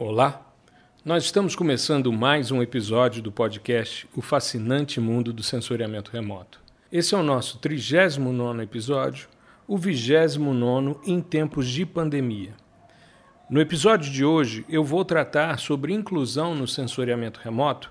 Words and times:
Olá, 0.00 0.46
nós 1.04 1.24
estamos 1.24 1.56
começando 1.56 2.12
mais 2.12 2.52
um 2.52 2.62
episódio 2.62 3.20
do 3.20 3.32
podcast 3.32 4.08
O 4.14 4.22
Fascinante 4.22 5.00
Mundo 5.00 5.32
do 5.32 5.42
Sensoriamento 5.42 6.12
Remoto. 6.12 6.60
Esse 6.92 7.16
é 7.16 7.18
o 7.18 7.22
nosso 7.24 7.58
39 7.58 8.62
episódio, 8.62 9.28
o 9.66 9.76
29 9.76 11.00
em 11.04 11.20
tempos 11.20 11.68
de 11.68 11.84
pandemia. 11.84 12.54
No 13.50 13.60
episódio 13.60 14.12
de 14.12 14.24
hoje, 14.24 14.64
eu 14.68 14.84
vou 14.84 15.04
tratar 15.04 15.58
sobre 15.58 15.92
inclusão 15.92 16.54
no 16.54 16.68
sensoriamento 16.68 17.40
remoto 17.42 17.90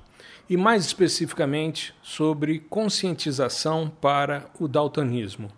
e, 0.50 0.56
mais 0.56 0.86
especificamente, 0.86 1.94
sobre 2.02 2.60
conscientização 2.60 3.90
para 3.90 4.50
o 4.58 4.66
daltonismo. 4.70 5.52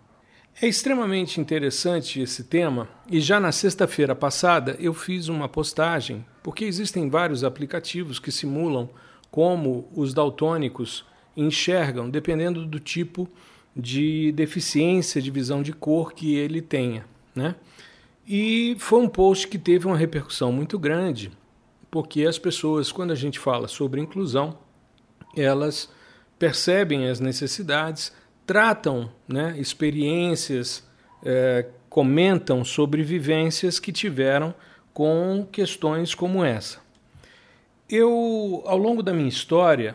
É 0.62 0.68
extremamente 0.68 1.40
interessante 1.40 2.22
esse 2.22 2.44
tema 2.44 2.90
e 3.10 3.22
já 3.22 3.40
na 3.40 3.52
sexta-feira 3.52 4.14
passada 4.14 4.76
eu 4.80 4.94
fiz 4.94 5.30
uma 5.30 5.48
postagem, 5.48 6.26
porque 6.44 6.66
existem 6.66 7.10
vários 7.10 7.44
aplicativos 7.44 8.20
que 8.20 8.32
simulam 8.32 8.90
como 9.32 9.90
os 9.96 10.14
daltônicos 10.14 11.06
enxergam, 11.36 12.10
dependendo 12.10 12.66
do 12.66 12.80
tipo 12.80 13.30
de 13.76 14.32
deficiência 14.34 15.22
de 15.22 15.32
visão 15.32 15.64
de 15.64 15.72
cor 15.72 16.14
que 16.14 16.36
ele 16.36 16.62
tenha. 16.62 17.06
Né? 17.34 17.56
E 18.28 18.76
foi 18.80 19.02
um 19.02 19.08
post 19.08 19.48
que 19.48 19.58
teve 19.58 19.88
uma 19.88 19.98
repercussão 19.98 20.52
muito 20.52 20.78
grande, 20.78 21.32
porque 21.90 22.26
as 22.26 22.38
pessoas, 22.38 22.92
quando 22.92 23.12
a 23.12 23.16
gente 23.16 23.40
fala 23.40 23.68
sobre 23.68 24.02
inclusão, 24.02 24.58
elas 25.36 25.90
percebem 26.38 27.08
as 27.08 27.20
necessidades, 27.20 28.12
tratam 28.50 29.12
né, 29.28 29.54
experiências, 29.60 30.84
é, 31.24 31.68
comentam 31.88 32.66
sobre 32.66 33.04
vivências 33.04 33.78
que 33.80 33.92
tiveram 33.92 34.56
com 34.92 35.48
questões 35.52 36.16
como 36.16 36.44
essa. 36.44 36.80
Eu, 37.88 38.64
ao 38.66 38.76
longo 38.76 39.04
da 39.04 39.14
minha 39.14 39.30
história, 39.30 39.94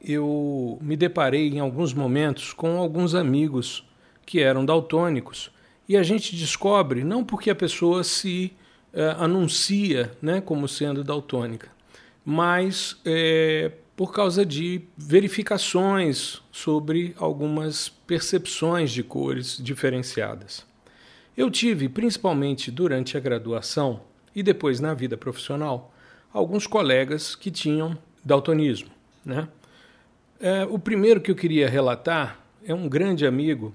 eu 0.00 0.78
me 0.80 0.96
deparei 0.96 1.48
em 1.48 1.58
alguns 1.58 1.92
momentos 1.92 2.52
com 2.52 2.78
alguns 2.78 3.16
amigos 3.16 3.84
que 4.24 4.40
eram 4.40 4.64
daltônicos 4.64 5.50
e 5.88 5.96
a 5.96 6.02
gente 6.04 6.36
descobre 6.36 7.02
não 7.02 7.24
porque 7.24 7.50
a 7.50 7.54
pessoa 7.56 8.04
se 8.04 8.52
é, 8.92 9.08
anuncia 9.18 10.12
né, 10.22 10.40
como 10.40 10.68
sendo 10.68 11.02
daltônica, 11.02 11.68
mas 12.24 12.96
é, 13.04 13.72
por 13.98 14.12
causa 14.12 14.46
de 14.46 14.82
verificações 14.96 16.40
sobre 16.52 17.16
algumas 17.18 17.88
percepções 17.88 18.92
de 18.92 19.02
cores 19.02 19.58
diferenciadas. 19.60 20.64
Eu 21.36 21.50
tive, 21.50 21.88
principalmente 21.88 22.70
durante 22.70 23.16
a 23.16 23.20
graduação 23.20 24.02
e 24.36 24.40
depois 24.40 24.78
na 24.78 24.94
vida 24.94 25.16
profissional, 25.16 25.92
alguns 26.32 26.64
colegas 26.64 27.34
que 27.34 27.50
tinham 27.50 27.98
daltonismo. 28.24 28.88
Né? 29.24 29.48
É, 30.38 30.64
o 30.64 30.78
primeiro 30.78 31.20
que 31.20 31.32
eu 31.32 31.34
queria 31.34 31.68
relatar 31.68 32.38
é 32.64 32.72
um 32.72 32.88
grande 32.88 33.26
amigo 33.26 33.74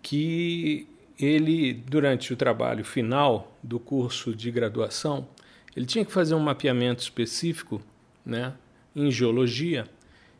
que 0.00 0.86
ele, 1.18 1.72
durante 1.72 2.32
o 2.32 2.36
trabalho 2.36 2.84
final 2.84 3.52
do 3.64 3.80
curso 3.80 4.32
de 4.32 4.48
graduação, 4.48 5.26
ele 5.74 5.86
tinha 5.86 6.04
que 6.04 6.12
fazer 6.12 6.36
um 6.36 6.40
mapeamento 6.40 7.02
específico 7.02 7.82
né, 8.24 8.52
em 8.96 9.10
geologia 9.10 9.86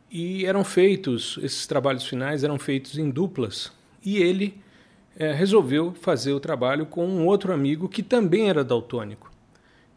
e 0.09 0.45
eram 0.45 0.63
feitos, 0.63 1.37
esses 1.43 1.67
trabalhos 1.67 2.05
finais 2.05 2.43
eram 2.43 2.57
feitos 2.57 2.97
em 2.97 3.09
duplas 3.09 3.71
e 4.03 4.17
ele 4.17 4.59
é, 5.15 5.31
resolveu 5.31 5.93
fazer 5.93 6.33
o 6.33 6.39
trabalho 6.39 6.85
com 6.85 7.07
um 7.07 7.25
outro 7.25 7.53
amigo 7.53 7.87
que 7.87 8.01
também 8.01 8.49
era 8.49 8.63
daltônico. 8.63 9.31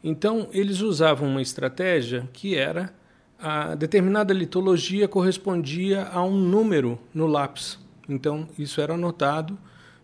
Então 0.05 0.49
eles 0.53 0.81
usavam 0.81 1.29
uma 1.29 1.43
estratégia 1.43 2.29
que 2.33 2.55
era 2.55 2.93
a 3.39 3.75
determinada 3.75 4.35
litologia 4.35 5.09
correspondia 5.09 6.05
a 6.05 6.23
um 6.23 6.37
número 6.37 6.99
no 7.15 7.27
lápis. 7.27 7.79
Então 8.09 8.47
isso 8.59 8.81
era 8.81 8.95
anotado 8.95 9.59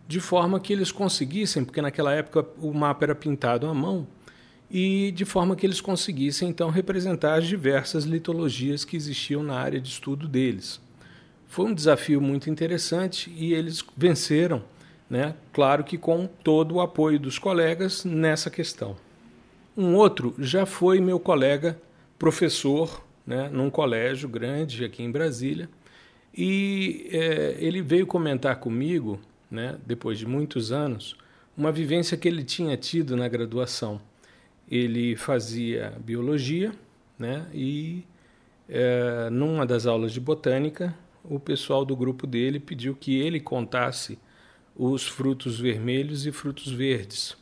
de 0.07 0.19
forma 0.19 0.59
que 0.59 0.71
eles 0.71 0.91
conseguissem, 0.91 1.65
porque 1.65 1.81
naquela 1.81 2.13
época 2.13 2.45
o 2.59 2.73
mapa 2.73 3.05
era 3.05 3.15
pintado 3.15 3.67
à 3.67 3.73
mão, 3.73 4.07
e 4.69 5.11
de 5.11 5.25
forma 5.25 5.55
que 5.55 5.65
eles 5.65 5.81
conseguissem 5.81 6.49
então 6.49 6.69
representar 6.69 7.35
as 7.35 7.45
diversas 7.45 8.03
litologias 8.03 8.83
que 8.83 8.97
existiam 8.97 9.41
na 9.41 9.57
área 9.57 9.79
de 9.79 9.89
estudo 9.89 10.27
deles. 10.27 10.81
Foi 11.47 11.65
um 11.65 11.73
desafio 11.73 12.19
muito 12.19 12.49
interessante 12.49 13.33
e 13.35 13.53
eles 13.53 13.83
venceram, 13.95 14.63
né? 15.09 15.35
claro 15.53 15.83
que 15.83 15.97
com 15.97 16.27
todo 16.27 16.75
o 16.75 16.81
apoio 16.81 17.19
dos 17.19 17.39
colegas 17.39 18.03
nessa 18.03 18.49
questão. 18.49 18.97
Um 19.75 19.95
outro 19.95 20.35
já 20.37 20.65
foi 20.65 20.99
meu 20.99 21.19
colega 21.19 21.79
professor 22.19 23.05
né, 23.27 23.49
num 23.51 23.69
colégio 23.69 24.29
grande 24.29 24.85
aqui 24.85 25.03
em 25.03 25.11
Brasília, 25.11 25.69
e 26.33 27.09
é, 27.11 27.57
ele 27.59 27.81
veio 27.81 28.07
comentar 28.07 28.55
comigo, 28.57 29.19
né, 29.51 29.77
depois 29.85 30.17
de 30.17 30.25
muitos 30.25 30.71
anos, 30.71 31.17
uma 31.55 31.71
vivência 31.71 32.15
que 32.15 32.27
ele 32.27 32.43
tinha 32.43 32.77
tido 32.77 33.17
na 33.17 33.27
graduação 33.27 33.99
ele 34.69 35.15
fazia 35.15 35.93
biologia, 36.03 36.73
né? 37.17 37.47
E 37.53 38.03
é, 38.67 39.29
numa 39.29 39.65
das 39.65 39.85
aulas 39.85 40.11
de 40.11 40.19
botânica, 40.19 40.93
o 41.23 41.39
pessoal 41.39 41.85
do 41.85 41.95
grupo 41.95 42.27
dele 42.27 42.59
pediu 42.59 42.95
que 42.95 43.19
ele 43.19 43.39
contasse 43.39 44.19
os 44.75 45.07
frutos 45.07 45.59
vermelhos 45.59 46.25
e 46.25 46.31
frutos 46.31 46.71
verdes. 46.71 47.35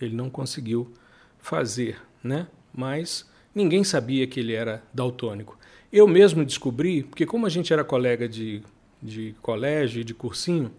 Ele 0.00 0.14
não 0.14 0.28
conseguiu 0.28 0.92
fazer, 1.38 2.00
né? 2.22 2.46
Mas 2.74 3.28
ninguém 3.54 3.84
sabia 3.84 4.26
que 4.26 4.40
ele 4.40 4.52
era 4.52 4.82
daltônico. 4.92 5.58
Eu 5.92 6.06
mesmo 6.08 6.44
descobri, 6.44 7.04
porque 7.04 7.24
como 7.24 7.46
a 7.46 7.48
gente 7.48 7.72
era 7.72 7.84
colega 7.84 8.28
de, 8.28 8.62
de 9.00 9.34
colégio 9.40 10.00
e 10.00 10.04
de 10.04 10.12
cursinho, 10.12 10.70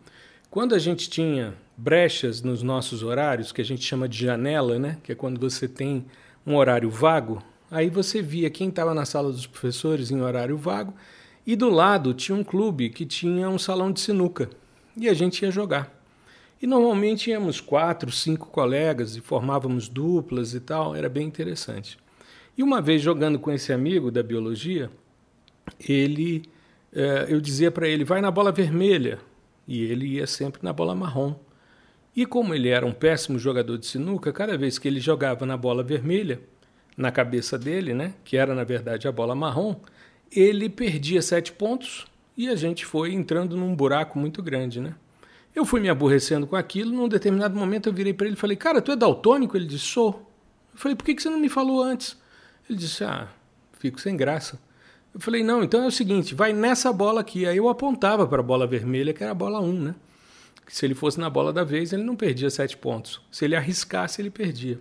quando 0.50 0.76
a 0.76 0.80
gente 0.80 1.09
tinha 1.09 1.56
brechas 1.78 2.42
nos 2.42 2.64
nossos 2.64 3.04
horários, 3.04 3.52
que 3.52 3.62
a 3.62 3.66
gente 3.66 3.84
chama 3.86 4.10
de 4.10 4.18
janela, 4.26 4.80
né? 4.80 4.98
que 5.04 5.12
é 5.12 5.16
quando 5.16 5.40
você 5.40 5.68
tem 5.68 6.06
um 6.46 6.56
horário 6.56 6.90
vago, 6.90 7.42
aí 7.70 7.90
você 7.90 8.22
via 8.22 8.50
quem 8.50 8.70
estava 8.70 8.94
na 8.94 9.06
sala 9.06 9.32
dos 9.32 9.46
professores 9.46 10.10
em 10.10 10.22
horário 10.22 10.58
vago, 10.58 10.94
e 11.46 11.56
do 11.56 11.70
lado 11.70 12.14
tinha 12.14 12.36
um 12.36 12.44
clube 12.44 12.90
que 12.90 13.06
tinha 13.06 13.48
um 13.48 13.60
salão 13.60 13.92
de 13.92 14.00
sinuca, 14.00 14.50
e 14.98 15.08
a 15.08 15.14
gente 15.14 15.44
ia 15.44 15.52
jogar. 15.52 15.96
E 16.60 16.66
normalmente 16.66 17.30
íamos 17.30 17.62
quatro, 17.62 18.12
cinco 18.12 18.48
colegas 18.48 19.16
e 19.16 19.22
formávamos 19.22 19.88
duplas 19.88 20.56
e 20.56 20.59
tal, 20.59 20.96
era 20.96 21.08
bem 21.08 21.28
interessante. 21.28 22.00
E 22.58 22.64
uma 22.64 22.82
vez 22.82 23.02
jogando 23.02 23.38
com 23.38 23.52
esse 23.52 23.72
amigo 23.72 24.09
da 24.09 24.24
biologia, 24.24 24.90
ele, 25.88 26.50
eh, 26.92 27.28
eu 27.30 27.40
dizia 27.40 27.70
para 27.70 27.88
ele, 27.88 28.04
vai 28.04 28.20
na 28.20 28.32
bola 28.32 28.52
vermelha, 28.52 29.20
e 29.68 29.84
ele 29.84 30.08
ia 30.08 30.26
sempre 30.26 30.62
na 30.64 30.74
bola 30.74 30.96
marrom. 30.96 31.36
E 32.17 32.25
como 32.25 32.55
ele 32.55 32.69
era 32.69 32.83
um 32.83 32.91
péssimo 32.91 33.38
jogador 33.38 33.78
de 33.78 33.85
sinuca, 33.85 34.33
cada 34.33 34.57
vez 34.57 34.79
que 34.79 34.88
ele 34.88 35.00
jogava 35.00 35.45
na 35.45 35.55
bola 35.55 35.83
vermelha, 35.83 36.41
na 36.97 37.11
cabeça 37.11 37.59
dele, 37.59 37.94
né, 37.94 38.16
que 38.25 38.35
era 38.35 38.55
na 38.55 38.63
verdade 38.63 39.07
a 39.07 39.11
bola 39.11 39.35
marrom, 39.35 39.75
ele 40.31 40.67
perdia 40.67 41.22
sete 41.22 41.51
pontos 41.51 42.07
e 42.35 42.50
a 42.50 42.55
gente 42.55 42.88
foi 42.88 43.13
entrando 43.13 43.55
num 43.55 43.75
buraco 43.75 44.17
muito 44.17 44.41
grande, 44.41 44.81
né? 44.81 44.95
Eu 45.55 45.63
fui 45.63 45.79
me 45.79 45.89
aborrecendo 45.89 46.47
com 46.47 46.55
aquilo, 46.55 46.91
num 46.91 47.07
determinado 47.07 47.55
momento 47.55 47.88
eu 47.88 47.94
virei 47.94 48.13
para 48.13 48.25
ele 48.25 48.35
e 48.35 48.39
falei, 48.39 48.57
cara, 48.57 48.81
tu 48.81 48.91
é 48.91 48.95
daltônico? 48.95 49.55
Ele 49.55 49.67
disse, 49.67 49.85
sou. 49.85 50.28
Eu 50.73 50.79
falei, 50.79 50.95
por 50.95 51.05
que 51.05 51.22
você 51.22 51.29
não 51.29 51.39
me 51.39 51.49
falou 51.49 51.84
antes? 51.84 52.17
Ele 52.67 52.79
disse, 52.79 53.03
ah, 53.03 53.28
fico 53.73 54.01
sem 54.01 54.17
graça. 54.17 54.59
Eu 55.13 55.19
falei, 55.19 55.44
não, 55.44 55.63
então 55.63 55.84
é 55.84 55.88
o 55.88 55.91
seguinte, 55.91 56.34
vai 56.34 56.51
nessa 56.51 56.91
bola 56.91 57.22
aqui. 57.22 57.45
Aí 57.45 57.57
eu 57.57 57.69
apontava 57.69 58.25
para 58.25 58.39
a 58.39 58.44
bola 58.44 58.66
vermelha, 58.66 59.13
que 59.13 59.23
era 59.23 59.31
a 59.31 59.35
bola 59.35 59.59
1, 59.59 59.73
né? 59.73 59.95
Se 60.67 60.85
ele 60.85 60.94
fosse 60.94 61.19
na 61.19 61.29
bola 61.29 61.53
da 61.53 61.63
vez, 61.63 61.94
ele 61.94 62.03
não 62.03 62.16
perdia 62.16 62.50
sete 62.50 62.75
pontos. 62.75 63.22
Se 63.31 63.45
ele 63.45 63.55
arriscasse, 63.55 64.22
ele 64.22 64.29
perdia. 64.29 64.79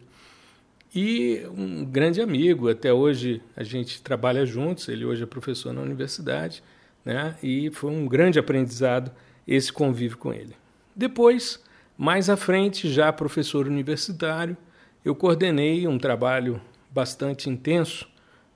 E 0.94 1.46
um 1.56 1.84
grande 1.84 2.20
amigo, 2.20 2.68
até 2.68 2.92
hoje 2.92 3.42
a 3.56 3.62
gente 3.62 4.02
trabalha 4.02 4.46
juntos, 4.46 4.88
ele 4.88 5.04
hoje 5.04 5.22
é 5.22 5.26
professor 5.26 5.72
na 5.72 5.82
universidade, 5.82 6.62
né? 7.04 7.36
E 7.42 7.70
foi 7.70 7.90
um 7.90 8.06
grande 8.06 8.38
aprendizado 8.38 9.12
esse 9.46 9.72
convívio 9.72 10.18
com 10.18 10.32
ele. 10.32 10.56
Depois, 10.94 11.62
mais 11.96 12.28
à 12.28 12.36
frente, 12.36 12.90
já 12.90 13.12
professor 13.12 13.66
universitário, 13.66 14.56
eu 15.04 15.14
coordenei 15.14 15.86
um 15.86 15.98
trabalho 15.98 16.60
bastante 16.90 17.48
intenso 17.48 18.08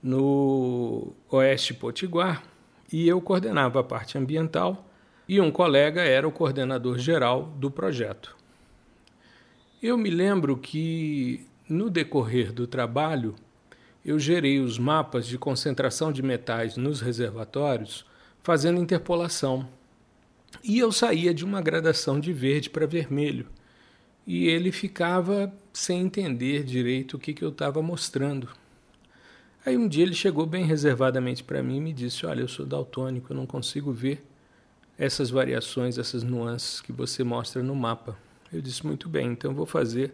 no 0.03 1.12
Oeste 1.31 1.75
Potiguar 1.75 2.43
e 2.93 3.06
eu 3.06 3.21
coordenava 3.21 3.81
a 3.81 3.85
parte 3.85 4.17
ambiental 4.17 4.90
e 5.31 5.41
um 5.41 5.49
colega 5.49 6.03
era 6.03 6.27
o 6.27 6.32
coordenador 6.32 6.99
geral 6.99 7.55
do 7.56 7.71
projeto. 7.71 8.37
Eu 9.81 9.97
me 9.97 10.11
lembro 10.11 10.56
que 10.56 11.47
no 11.69 11.88
decorrer 11.88 12.53
do 12.53 12.67
trabalho 12.67 13.37
eu 14.05 14.19
gerei 14.19 14.59
os 14.59 14.77
mapas 14.77 15.29
de 15.29 15.38
concentração 15.38 16.11
de 16.11 16.21
metais 16.21 16.77
nos 16.77 17.00
reservatórios 17.00 18.05
fazendo 18.43 18.81
interpolação. 18.81 19.69
E 20.65 20.81
eu 20.81 20.91
saía 20.91 21.33
de 21.33 21.44
uma 21.44 21.62
gradação 21.62 22.19
de 22.19 22.33
verde 22.33 22.69
para 22.69 22.85
vermelho. 22.85 23.47
E 24.26 24.49
ele 24.49 24.73
ficava 24.73 25.55
sem 25.73 26.00
entender 26.00 26.65
direito 26.65 27.17
o 27.17 27.21
que, 27.21 27.33
que 27.33 27.44
eu 27.44 27.50
estava 27.50 27.81
mostrando. 27.81 28.49
Aí 29.65 29.76
um 29.76 29.87
dia 29.87 30.03
ele 30.03 30.15
chegou 30.15 30.44
bem 30.44 30.65
reservadamente 30.65 31.44
para 31.44 31.62
mim 31.62 31.76
e 31.76 31.81
me 31.81 31.93
disse: 31.93 32.26
Olha, 32.26 32.41
eu 32.41 32.49
sou 32.49 32.67
daltônico, 32.67 33.33
eu 33.33 33.37
não 33.37 33.47
consigo 33.47 33.93
ver 33.93 34.29
essas 35.00 35.31
variações, 35.31 35.97
essas 35.97 36.23
nuances 36.23 36.82
que 36.82 36.93
você 36.93 37.25
mostra 37.25 37.62
no 37.62 37.75
mapa. 37.75 38.19
Eu 38.52 38.61
disse: 38.61 38.87
Muito 38.87 39.08
bem, 39.08 39.29
então 39.29 39.55
vou 39.55 39.64
fazer 39.64 40.12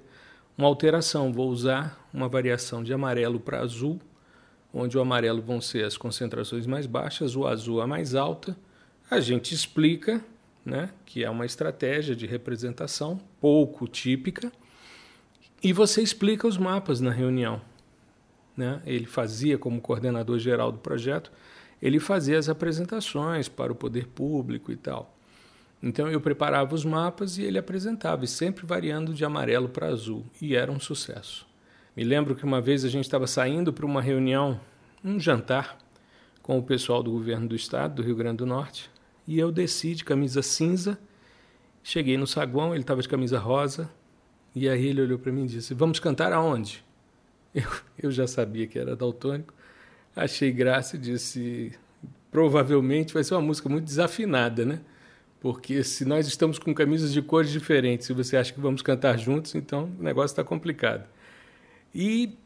uma 0.56 0.68
alteração, 0.68 1.32
vou 1.32 1.50
usar 1.50 2.08
uma 2.14 2.28
variação 2.28 2.84
de 2.84 2.94
amarelo 2.94 3.40
para 3.40 3.60
azul, 3.60 4.00
onde 4.72 4.96
o 4.96 5.00
amarelo 5.00 5.42
vão 5.42 5.60
ser 5.60 5.84
as 5.84 5.96
concentrações 5.96 6.68
mais 6.68 6.86
baixas, 6.86 7.34
o 7.34 7.44
azul 7.48 7.80
a 7.80 7.86
mais 7.86 8.14
alta. 8.14 8.56
A 9.10 9.18
gente 9.18 9.52
explica 9.52 10.24
né, 10.64 10.90
que 11.04 11.24
é 11.24 11.30
uma 11.30 11.44
estratégia 11.44 12.14
de 12.14 12.24
representação 12.24 13.20
pouco 13.40 13.88
típica, 13.88 14.52
e 15.62 15.72
você 15.72 16.00
explica 16.00 16.46
os 16.46 16.56
mapas 16.56 17.00
na 17.00 17.10
reunião 17.10 17.60
né? 18.56 18.80
ele 18.86 19.06
fazia 19.06 19.58
como 19.58 19.80
coordenador 19.80 20.38
geral 20.38 20.72
do 20.72 20.78
projeto, 20.78 21.30
ele 21.80 22.00
fazia 22.00 22.38
as 22.38 22.48
apresentações 22.48 23.48
para 23.48 23.72
o 23.72 23.76
poder 23.76 24.06
público 24.06 24.72
e 24.72 24.76
tal. 24.76 25.14
Então 25.82 26.08
eu 26.08 26.20
preparava 26.20 26.74
os 26.74 26.84
mapas 26.84 27.38
e 27.38 27.42
ele 27.42 27.58
apresentava, 27.58 28.26
sempre 28.26 28.64
variando 28.64 29.12
de 29.12 29.24
amarelo 29.24 29.68
para 29.68 29.88
azul, 29.88 30.24
e 30.40 30.56
era 30.56 30.72
um 30.72 30.80
sucesso. 30.80 31.46
Me 31.96 32.02
lembro 32.02 32.34
que 32.34 32.44
uma 32.44 32.60
vez 32.60 32.84
a 32.84 32.88
gente 32.88 33.04
estava 33.04 33.26
saindo 33.26 33.72
para 33.72 33.86
uma 33.86 34.00
reunião, 34.00 34.60
um 35.04 35.20
jantar, 35.20 35.78
com 36.42 36.58
o 36.58 36.62
pessoal 36.62 37.02
do 37.02 37.10
governo 37.10 37.48
do 37.48 37.56
estado, 37.56 37.96
do 37.96 38.02
Rio 38.02 38.14
Grande 38.14 38.38
do 38.38 38.46
Norte, 38.46 38.90
e 39.26 39.38
eu 39.38 39.50
desci 39.50 39.94
de 39.94 40.04
camisa 40.04 40.42
cinza, 40.42 40.98
cheguei 41.82 42.16
no 42.16 42.26
saguão, 42.26 42.72
ele 42.72 42.82
estava 42.82 43.02
de 43.02 43.08
camisa 43.08 43.38
rosa, 43.38 43.90
e 44.54 44.68
aí 44.68 44.86
ele 44.86 45.02
olhou 45.02 45.18
para 45.18 45.32
mim 45.32 45.44
e 45.44 45.48
disse: 45.48 45.74
Vamos 45.74 45.98
cantar 45.98 46.32
aonde? 46.32 46.84
Eu, 47.56 47.70
eu 47.98 48.10
já 48.10 48.26
sabia 48.26 48.66
que 48.66 48.78
era 48.78 48.94
daltônico, 48.94 49.54
achei 50.16 50.50
graça 50.50 50.96
e 50.96 50.98
disse: 50.98 51.72
provavelmente 52.30 53.14
vai 53.14 53.22
ser 53.22 53.34
uma 53.34 53.42
música 53.42 53.68
muito 53.68 53.84
desafinada, 53.84 54.64
né? 54.64 54.80
Porque 55.38 55.84
se 55.84 56.04
nós 56.04 56.26
estamos 56.26 56.58
com 56.58 56.74
camisas 56.74 57.12
de 57.12 57.20
cores 57.22 57.52
diferentes 57.52 58.08
e 58.08 58.12
você 58.12 58.36
acha 58.36 58.52
que 58.52 58.60
vamos 58.60 58.82
cantar 58.82 59.18
juntos, 59.18 59.54
então 59.54 59.92
o 60.00 60.02
negócio 60.02 60.32
está 60.32 60.42
complicado. 60.42 61.06
E 61.94 62.36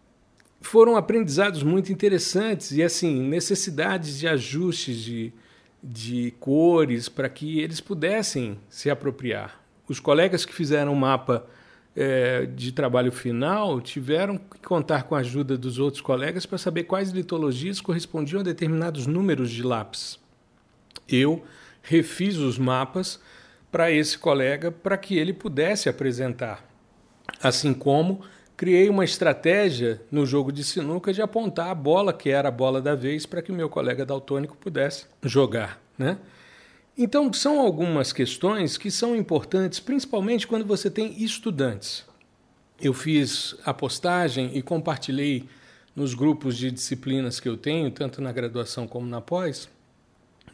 foram 0.61 0.97
aprendizados 0.97 1.63
muito 1.63 1.91
interessantes 1.93 2.73
e 2.73 2.83
assim 2.83 3.23
necessidades 3.23 4.19
de 4.19 4.29
ajustes 4.29 4.99
de, 4.99 5.33
de 5.83 6.35
cores 6.39 7.09
para 7.09 7.29
que 7.29 7.61
eles 7.61 7.81
pudessem 7.81 8.59
se 8.69 8.91
apropriar. 8.91 9.61
Os 9.89 9.99
colegas 9.99 10.45
que 10.45 10.53
fizeram 10.53 10.93
o 10.93 10.97
mapa 10.97 11.47
é, 12.01 12.47
de 12.47 12.73
trabalho 12.73 13.13
final 13.13 13.79
tiveram 13.79 14.39
que 14.39 14.59
contar 14.61 15.03
com 15.03 15.15
a 15.15 15.19
ajuda 15.19 15.59
dos 15.59 15.79
outros 15.79 16.01
colegas 16.01 16.47
para 16.47 16.57
saber 16.57 16.85
quais 16.85 17.11
litologias 17.11 17.79
correspondiam 17.79 18.41
a 18.41 18.43
determinados 18.43 19.07
números 19.07 19.51
de 19.51 19.63
lápis. 19.63 20.19
Eu 21.07 21.45
refiz 21.83 22.39
os 22.39 22.57
mapas 22.57 23.21
para 23.71 23.91
esse 23.91 24.17
colega 24.17 24.73
para 24.73 24.97
que 24.97 25.19
ele 25.19 25.35
pudesse 25.35 25.91
apresentar. 25.91 26.65
Assim 27.43 27.75
como 27.75 28.23
criei 28.57 28.89
uma 28.89 29.05
estratégia 29.05 30.01
no 30.11 30.25
jogo 30.25 30.51
de 30.51 30.65
sinuca 30.65 31.13
de 31.13 31.21
apontar 31.21 31.69
a 31.69 31.75
bola 31.75 32.15
que 32.15 32.31
era 32.31 32.49
a 32.49 32.53
bola 32.53 32.81
da 32.81 32.95
vez 32.95 33.27
para 33.27 33.43
que 33.43 33.53
o 33.53 33.55
meu 33.55 33.69
colega 33.69 34.07
daltônico 34.07 34.57
pudesse 34.57 35.05
jogar, 35.23 35.79
né? 35.99 36.17
Então, 36.97 37.33
são 37.33 37.61
algumas 37.61 38.13
questões 38.13 38.77
que 38.77 38.91
são 38.91 39.17
importantes, 39.17 39.81
principalmente 39.81 40.47
quando 40.47 40.67
você 40.67 40.91
tem 40.91 41.23
estudantes. 41.23 42.05
Eu 42.81 42.93
fiz 42.93 43.55
a 43.65 43.73
postagem 43.73 44.57
e 44.57 44.63
compartilhei 44.63 45.49
nos 45.95 46.15
grupos 46.15 46.57
de 46.57 46.71
disciplinas 46.71 47.41
que 47.41 47.49
eu 47.49 47.57
tenho, 47.57 47.91
tanto 47.91 48.21
na 48.21 48.33
graduação 48.33 48.87
como 48.87 49.07
na 49.07 49.21
pós, 49.21 49.69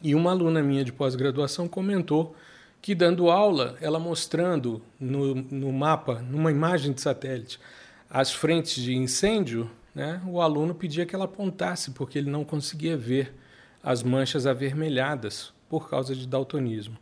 e 0.02 0.14
uma 0.14 0.30
aluna 0.30 0.62
minha 0.62 0.84
de 0.84 0.92
pós-graduação 0.92 1.66
comentou 1.68 2.36
que, 2.82 2.94
dando 2.94 3.30
aula, 3.30 3.76
ela 3.80 3.98
mostrando 3.98 4.82
no, 5.00 5.34
no 5.34 5.72
mapa, 5.72 6.20
numa 6.22 6.50
imagem 6.50 6.92
de 6.92 7.00
satélite, 7.00 7.58
as 8.08 8.32
frentes 8.32 8.82
de 8.82 8.94
incêndio, 8.94 9.70
né, 9.94 10.20
o 10.26 10.40
aluno 10.40 10.74
pedia 10.74 11.06
que 11.06 11.14
ela 11.14 11.24
apontasse, 11.24 11.90
porque 11.92 12.18
ele 12.18 12.30
não 12.30 12.44
conseguia 12.44 12.96
ver 12.96 13.34
as 13.82 14.02
manchas 14.02 14.46
avermelhadas 14.46 15.56
por 15.68 15.88
causa 15.88 16.14
de 16.14 16.26
daltonismo. 16.26 16.96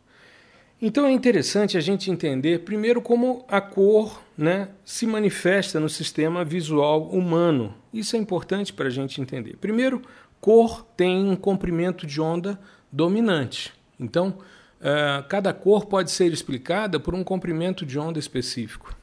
Então 0.81 1.05
é 1.05 1.11
interessante 1.11 1.77
a 1.77 1.81
gente 1.81 2.11
entender, 2.11 2.59
primeiro, 2.59 3.01
como 3.01 3.45
a 3.47 3.61
cor 3.61 4.21
né, 4.37 4.69
se 4.83 5.07
manifesta 5.07 5.79
no 5.79 5.87
sistema 5.87 6.43
visual 6.43 7.03
humano. 7.09 7.73
Isso 7.93 8.15
é 8.15 8.19
importante 8.19 8.73
para 8.73 8.87
a 8.87 8.91
gente 8.91 9.21
entender. 9.21 9.55
Primeiro, 9.57 10.01
cor 10.41 10.85
tem 10.97 11.29
um 11.29 11.35
comprimento 11.35 12.05
de 12.05 12.19
onda 12.19 12.59
dominante. 12.91 13.73
Então, 13.99 14.37
uh, 14.81 15.27
cada 15.29 15.53
cor 15.53 15.85
pode 15.85 16.11
ser 16.11 16.31
explicada 16.33 16.99
por 16.99 17.15
um 17.15 17.23
comprimento 17.23 17.85
de 17.85 17.97
onda 17.97 18.19
específico. 18.19 18.93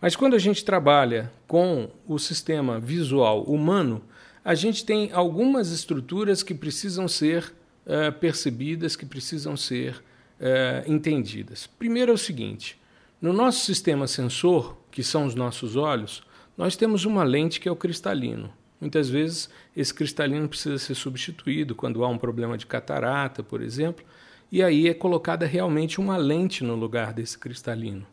Mas 0.00 0.14
quando 0.14 0.36
a 0.36 0.38
gente 0.38 0.62
trabalha 0.62 1.32
com 1.48 1.88
o 2.06 2.18
sistema 2.18 2.78
visual 2.78 3.42
humano, 3.44 4.02
a 4.44 4.54
gente 4.54 4.84
tem 4.84 5.10
algumas 5.12 5.72
estruturas 5.72 6.42
que 6.42 6.54
precisam 6.54 7.08
ser 7.08 7.55
uh, 7.86 8.12
percebidas, 8.18 8.96
que 8.96 9.06
precisam 9.06 9.56
ser 9.56 10.02
uh, 10.40 10.90
entendidas. 10.90 11.66
Primeiro 11.66 12.10
é 12.10 12.14
o 12.14 12.18
seguinte: 12.18 12.78
no 13.20 13.32
nosso 13.32 13.64
sistema 13.64 14.06
sensor, 14.06 14.76
que 14.90 15.02
são 15.02 15.24
os 15.26 15.34
nossos 15.34 15.76
olhos, 15.76 16.22
nós 16.56 16.76
temos 16.76 17.04
uma 17.04 17.22
lente 17.22 17.60
que 17.60 17.68
é 17.68 17.72
o 17.72 17.76
cristalino. 17.76 18.52
Muitas 18.80 19.08
vezes 19.08 19.48
esse 19.74 19.94
cristalino 19.94 20.48
precisa 20.48 20.78
ser 20.78 20.94
substituído 20.94 21.74
quando 21.74 22.04
há 22.04 22.08
um 22.08 22.18
problema 22.18 22.58
de 22.58 22.66
catarata, 22.66 23.42
por 23.42 23.62
exemplo, 23.62 24.04
e 24.52 24.62
aí 24.62 24.88
é 24.88 24.94
colocada 24.94 25.46
realmente 25.46 25.98
uma 25.98 26.16
lente 26.16 26.62
no 26.62 26.74
lugar 26.74 27.12
desse 27.12 27.38
cristalino. 27.38 28.06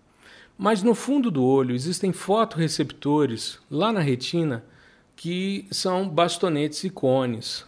Mas 0.58 0.82
no 0.84 0.96
fundo 0.96 1.30
do 1.30 1.44
olho 1.44 1.76
existem 1.76 2.14
fotoreceptores 2.14 3.60
lá 3.70 3.92
na 3.92 4.00
retina 4.00 4.64
que 5.16 5.68
são 5.70 6.08
bastonetes 6.08 6.84
e 6.84 6.90
cones 6.90 7.66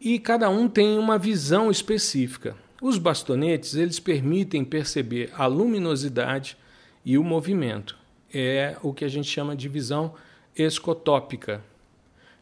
e 0.00 0.18
cada 0.18 0.48
um 0.48 0.68
tem 0.68 0.98
uma 0.98 1.18
visão 1.18 1.70
específica. 1.70 2.56
Os 2.80 2.98
bastonetes 2.98 3.74
eles 3.74 3.98
permitem 3.98 4.64
perceber 4.64 5.30
a 5.34 5.46
luminosidade 5.46 6.56
e 7.04 7.18
o 7.18 7.24
movimento. 7.24 7.98
É 8.32 8.76
o 8.82 8.92
que 8.92 9.04
a 9.04 9.08
gente 9.08 9.28
chama 9.28 9.56
de 9.56 9.68
visão 9.68 10.14
escotópica. 10.54 11.62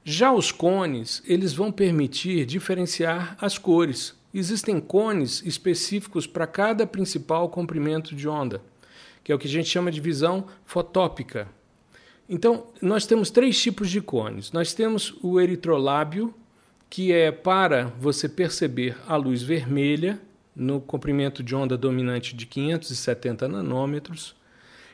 Já 0.04 0.32
os 0.32 0.52
cones, 0.52 1.22
eles 1.26 1.52
vão 1.52 1.72
permitir 1.72 2.44
diferenciar 2.44 3.36
as 3.40 3.58
cores. 3.58 4.14
Existem 4.32 4.78
cones 4.78 5.42
específicos 5.44 6.26
para 6.26 6.46
cada 6.46 6.86
principal 6.86 7.48
comprimento 7.48 8.14
de 8.14 8.28
onda, 8.28 8.60
que 9.24 9.32
é 9.32 9.34
o 9.34 9.38
que 9.38 9.48
a 9.48 9.50
gente 9.50 9.68
chama 9.68 9.90
de 9.90 10.00
visão 10.00 10.46
fotópica. 10.64 11.48
Então, 12.28 12.66
nós 12.82 13.06
temos 13.06 13.30
três 13.30 13.60
tipos 13.60 13.88
de 13.88 14.00
cones. 14.00 14.52
Nós 14.52 14.74
temos 14.74 15.14
o 15.22 15.40
eritrolábio, 15.40 16.34
que 16.88 17.12
é 17.12 17.30
para 17.30 17.86
você 17.98 18.28
perceber 18.28 18.96
a 19.06 19.16
luz 19.16 19.42
vermelha 19.42 20.20
no 20.54 20.80
comprimento 20.80 21.42
de 21.42 21.54
onda 21.54 21.76
dominante 21.76 22.34
de 22.34 22.46
570 22.46 23.46
nanômetros. 23.48 24.34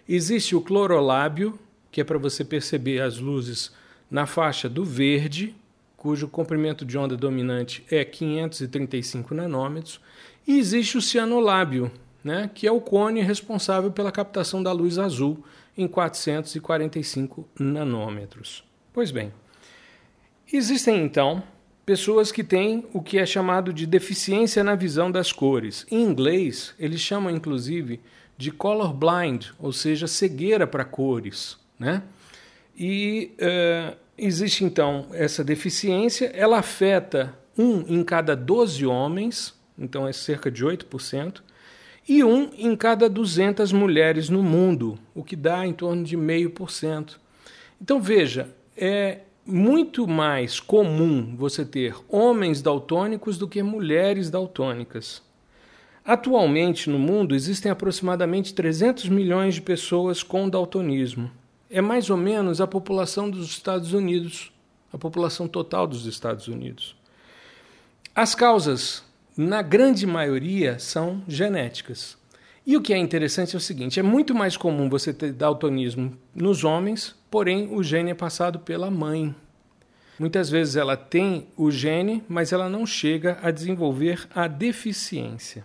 Existe 0.08 0.56
o 0.56 0.60
clorolábio, 0.60 1.58
que 1.90 2.00
é 2.00 2.04
para 2.04 2.18
você 2.18 2.44
perceber 2.44 3.00
as 3.00 3.18
luzes 3.18 3.72
na 4.10 4.26
faixa 4.26 4.68
do 4.68 4.84
verde, 4.84 5.54
cujo 5.96 6.26
comprimento 6.26 6.84
de 6.84 6.98
onda 6.98 7.16
dominante 7.16 7.84
é 7.88 8.04
535 8.04 9.32
nanômetros. 9.34 10.00
E 10.46 10.58
existe 10.58 10.98
o 10.98 11.02
cianolábio, 11.02 11.92
né, 12.24 12.50
que 12.52 12.66
é 12.66 12.72
o 12.72 12.80
cone 12.80 13.20
responsável 13.22 13.92
pela 13.92 14.10
captação 14.10 14.60
da 14.62 14.72
luz 14.72 14.98
azul 14.98 15.44
em 15.78 15.86
445 15.86 17.48
nanômetros. 17.58 18.64
Pois 18.92 19.12
bem, 19.12 19.32
existem 20.52 21.04
então 21.04 21.42
pessoas 21.84 22.30
que 22.30 22.44
têm 22.44 22.86
o 22.92 23.02
que 23.02 23.18
é 23.18 23.26
chamado 23.26 23.72
de 23.72 23.86
deficiência 23.86 24.62
na 24.62 24.74
visão 24.74 25.10
das 25.10 25.32
cores. 25.32 25.86
Em 25.90 26.02
inglês, 26.02 26.74
eles 26.78 27.00
chamam 27.00 27.34
inclusive 27.34 28.00
de 28.36 28.50
color 28.50 28.92
blind, 28.92 29.46
ou 29.58 29.72
seja, 29.72 30.06
cegueira 30.06 30.66
para 30.66 30.84
cores. 30.84 31.56
Né? 31.78 32.02
E 32.76 33.32
uh, 33.38 33.96
existe 34.16 34.64
então 34.64 35.06
essa 35.12 35.44
deficiência, 35.44 36.26
ela 36.34 36.58
afeta 36.58 37.36
um 37.56 37.84
em 37.86 38.02
cada 38.02 38.34
12 38.34 38.86
homens, 38.86 39.54
então 39.78 40.06
é 40.06 40.12
cerca 40.12 40.50
de 40.50 40.64
8%, 40.64 41.42
e 42.08 42.24
um 42.24 42.50
em 42.56 42.74
cada 42.74 43.08
200 43.08 43.72
mulheres 43.72 44.28
no 44.28 44.42
mundo, 44.42 44.98
o 45.14 45.22
que 45.22 45.36
dá 45.36 45.66
em 45.66 45.72
torno 45.72 46.02
de 46.02 46.16
meio 46.16 46.50
por 46.50 46.70
cento. 46.70 47.20
Então 47.80 48.00
veja, 48.00 48.48
é, 48.76 49.20
muito 49.44 50.06
mais 50.06 50.60
comum 50.60 51.34
você 51.36 51.64
ter 51.64 51.96
homens 52.08 52.62
daltônicos 52.62 53.38
do 53.38 53.48
que 53.48 53.62
mulheres 53.62 54.30
daltônicas. 54.30 55.22
Atualmente 56.04 56.90
no 56.90 56.98
mundo 56.98 57.34
existem 57.34 57.70
aproximadamente 57.70 58.54
300 58.54 59.08
milhões 59.08 59.54
de 59.54 59.60
pessoas 59.60 60.22
com 60.22 60.48
daltonismo. 60.48 61.30
É 61.70 61.80
mais 61.80 62.10
ou 62.10 62.16
menos 62.16 62.60
a 62.60 62.66
população 62.66 63.30
dos 63.30 63.48
Estados 63.48 63.92
Unidos 63.92 64.52
a 64.92 64.98
população 64.98 65.48
total 65.48 65.86
dos 65.86 66.04
Estados 66.04 66.46
Unidos. 66.48 66.94
As 68.14 68.34
causas, 68.34 69.02
na 69.36 69.62
grande 69.62 70.06
maioria, 70.06 70.78
são 70.78 71.22
genéticas. 71.26 72.18
E 72.64 72.76
o 72.76 72.80
que 72.80 72.92
é 72.94 72.98
interessante 72.98 73.56
é 73.56 73.58
o 73.58 73.60
seguinte: 73.60 73.98
é 73.98 74.02
muito 74.02 74.34
mais 74.34 74.56
comum 74.56 74.88
você 74.88 75.12
ter 75.12 75.32
daltonismo 75.32 76.16
nos 76.34 76.62
homens, 76.62 77.14
porém 77.30 77.68
o 77.74 77.82
gene 77.82 78.12
é 78.12 78.14
passado 78.14 78.60
pela 78.60 78.90
mãe. 78.90 79.34
Muitas 80.18 80.48
vezes 80.48 80.76
ela 80.76 80.96
tem 80.96 81.48
o 81.56 81.70
gene, 81.70 82.22
mas 82.28 82.52
ela 82.52 82.68
não 82.68 82.86
chega 82.86 83.38
a 83.42 83.50
desenvolver 83.50 84.28
a 84.32 84.46
deficiência. 84.46 85.64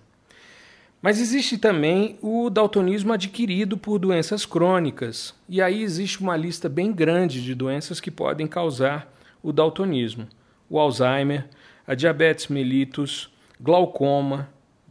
Mas 0.99 1.19
existe 1.19 1.59
também 1.59 2.17
o 2.23 2.49
daltonismo 2.49 3.13
adquirido 3.13 3.77
por 3.77 3.99
doenças 3.99 4.45
crônicas, 4.47 5.35
e 5.47 5.61
aí 5.61 5.83
existe 5.83 6.19
uma 6.19 6.35
lista 6.35 6.67
bem 6.67 6.91
grande 6.91 7.43
de 7.43 7.53
doenças 7.53 7.99
que 7.99 8.09
podem 8.09 8.47
causar 8.47 9.13
o 9.43 9.53
daltonismo: 9.53 10.27
o 10.67 10.79
Alzheimer, 10.79 11.45
a 11.85 11.93
diabetes 11.93 12.47
mellitus, 12.47 13.31
glaucoma, 13.61 14.49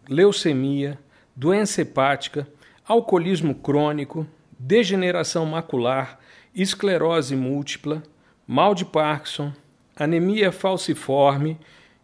leucemia, 0.09 0.97
doença 1.37 1.83
hepática, 1.83 2.49
alcoolismo 2.88 3.55
crônico, 3.55 4.26
degeneração 4.59 5.45
macular, 5.45 6.19
esclerose 6.55 7.37
múltipla, 7.37 8.02
mal 8.47 8.75
de 8.75 8.87
Parkinson, 8.87 9.52
anemia 9.95 10.50
falciforme 10.50 11.59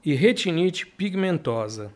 e 0.04 0.12
retinite 0.12 0.86
pigmentosa. 0.86 1.90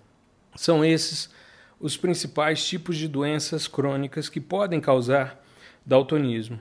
São 0.55 0.83
esses 0.83 1.35
os 1.79 1.95
principais 1.95 2.67
tipos 2.67 2.97
de 2.97 3.07
doenças 3.07 3.69
crônicas 3.69 4.31
que 4.31 4.41
podem 4.41 4.81
causar 4.81 5.45
daltonismo. 5.85 6.59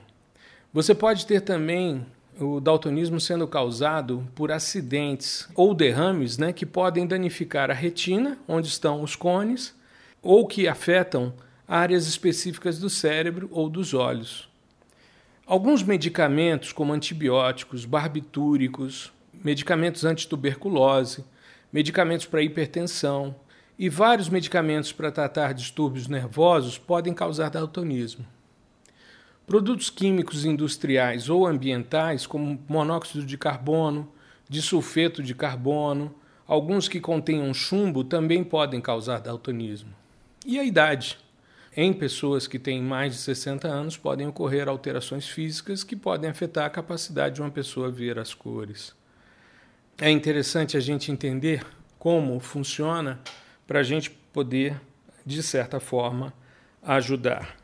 Você 0.72 0.94
pode 0.94 1.24
ter 1.24 1.40
também 1.40 2.04
o 2.38 2.60
daltonismo 2.60 3.18
sendo 3.18 3.48
causado 3.48 4.26
por 4.34 4.52
acidentes 4.52 5.48
ou 5.54 5.72
derrames 5.72 6.36
né, 6.36 6.52
que 6.52 6.66
podem 6.66 7.06
danificar 7.06 7.70
a 7.70 7.74
retina, 7.74 8.38
onde 8.46 8.68
estão 8.68 9.02
os 9.02 9.16
cones, 9.16 9.74
ou 10.26 10.46
que 10.46 10.66
afetam 10.66 11.32
áreas 11.68 12.06
específicas 12.08 12.78
do 12.78 12.90
cérebro 12.90 13.48
ou 13.52 13.68
dos 13.70 13.94
olhos. 13.94 14.48
Alguns 15.46 15.84
medicamentos, 15.84 16.72
como 16.72 16.92
antibióticos, 16.92 17.84
barbitúricos, 17.84 19.12
medicamentos 19.32 20.04
antituberculose, 20.04 21.24
medicamentos 21.72 22.26
para 22.26 22.42
hipertensão 22.42 23.36
e 23.78 23.88
vários 23.88 24.28
medicamentos 24.28 24.90
para 24.90 25.12
tratar 25.12 25.54
distúrbios 25.54 26.08
nervosos 26.08 26.76
podem 26.76 27.14
causar 27.14 27.48
daltonismo. 27.48 28.26
Produtos 29.46 29.90
químicos 29.90 30.44
industriais 30.44 31.28
ou 31.28 31.46
ambientais, 31.46 32.26
como 32.26 32.58
monóxido 32.68 33.24
de 33.24 33.38
carbono, 33.38 34.08
disulfeto 34.48 35.22
de 35.22 35.36
carbono, 35.36 36.12
alguns 36.48 36.88
que 36.88 36.98
contenham 36.98 37.54
chumbo, 37.54 38.02
também 38.02 38.42
podem 38.42 38.80
causar 38.80 39.20
daltonismo. 39.20 39.94
E 40.48 40.60
a 40.60 40.64
idade? 40.64 41.18
Em 41.76 41.92
pessoas 41.92 42.46
que 42.46 42.56
têm 42.56 42.80
mais 42.80 43.14
de 43.14 43.18
60 43.18 43.66
anos, 43.66 43.96
podem 43.96 44.28
ocorrer 44.28 44.68
alterações 44.68 45.28
físicas 45.28 45.82
que 45.82 45.96
podem 45.96 46.30
afetar 46.30 46.64
a 46.66 46.70
capacidade 46.70 47.34
de 47.34 47.40
uma 47.42 47.50
pessoa 47.50 47.90
ver 47.90 48.16
as 48.16 48.32
cores. 48.32 48.94
É 49.98 50.08
interessante 50.08 50.76
a 50.76 50.80
gente 50.80 51.10
entender 51.10 51.66
como 51.98 52.38
funciona 52.38 53.18
para 53.66 53.80
a 53.80 53.82
gente 53.82 54.08
poder, 54.08 54.80
de 55.24 55.42
certa 55.42 55.80
forma, 55.80 56.32
ajudar. 56.80 57.56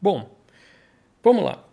Bom, 0.00 0.38
vamos 1.20 1.42
lá. 1.42 1.64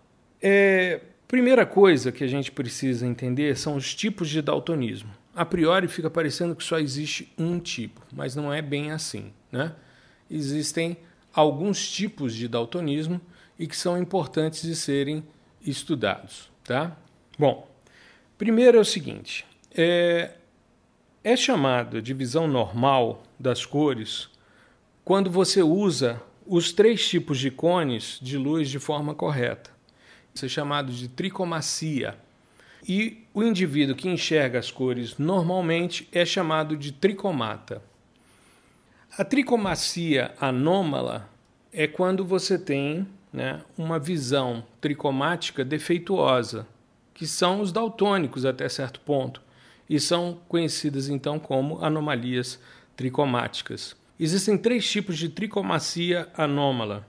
É, 0.41 1.01
primeira 1.27 1.67
coisa 1.67 2.12
que 2.12 2.24
a 2.24 2.27
gente 2.27 2.51
precisa 2.51 3.05
entender 3.05 3.55
são 3.55 3.75
os 3.75 3.94
tipos 3.94 4.27
de 4.27 4.41
daltonismo. 4.41 5.12
A 5.36 5.46
priori 5.46 5.88
fica 5.88 6.10
parecendo 6.10 6.55
que 6.55 6.63
só 6.63 6.79
existe 6.79 7.32
um 7.38 7.60
tipo, 7.60 8.01
mas 8.12 8.36
não 8.36 8.51
é 8.51 8.60
bem 8.60 8.89
assim. 8.89 9.32
Né? 9.51 9.72
Existem 10.29 10.98
alguns 11.34 11.89
tipos 11.89 12.34
de 12.34 12.48
daltonismo 12.48 13.20
e 13.60 13.67
que 13.67 13.77
são 13.77 13.98
importantes 13.98 14.62
de 14.62 14.75
serem 14.75 15.24
estudados. 15.62 16.50
Tá? 16.63 16.96
Bom, 17.38 17.67
primeiro 18.38 18.77
é 18.77 18.82
o 18.82 18.86
seguinte: 18.86 19.46
é, 19.75 20.32
é 21.24 21.36
chamado 21.36 22.01
de 22.01 22.13
visão 22.13 22.48
normal 22.48 23.24
das 23.39 23.65
cores 23.65 24.29
quando 25.03 25.29
você 25.29 25.62
usa 25.62 26.22
os 26.48 26.72
três 26.72 27.08
tipos 27.08 27.39
de 27.39 27.51
cones 27.51 28.20
de 28.22 28.38
luz 28.38 28.70
de 28.70 28.79
forma 28.79 29.13
correta. 29.13 29.72
Isso 30.34 30.46
é 30.46 30.50
chamado 30.50 30.91
de 30.91 31.08
tricomacia. 31.08 32.17
E 32.88 33.24
o 33.34 33.41
indivíduo 33.41 33.96
que 33.96 34.08
enxerga 34.08 34.60
as 34.60 34.70
cores 34.70 35.17
normalmente 35.17 36.08
é 36.12 36.25
chamado 36.25 36.77
de 36.77 36.91
tricomata. 36.91 37.82
A 39.17 39.24
tricomacia 39.24 40.34
anômala 40.41 41.29
é 41.72 41.88
quando 41.88 42.25
você 42.25 42.60
tem 42.60 43.07
né, 43.31 43.62
uma 43.77 43.98
visão 43.98 44.65
tricomática 44.81 45.63
defeituosa, 45.63 46.67
que 47.13 47.25
são 47.25 47.62
os 47.62 47.72
daltônicos 47.72 48.43
até 48.43 48.67
certo 48.67 49.00
ponto, 49.00 49.41
e 49.89 50.01
são 50.01 50.41
conhecidas 50.50 51.07
então 51.07 51.39
como 51.39 51.81
anomalias 51.81 52.60
tricomáticas. 52.98 53.95
Existem 54.19 54.57
três 54.57 54.86
tipos 54.86 55.17
de 55.17 55.29
tricomacia 55.29 56.27
anômala: 56.36 57.07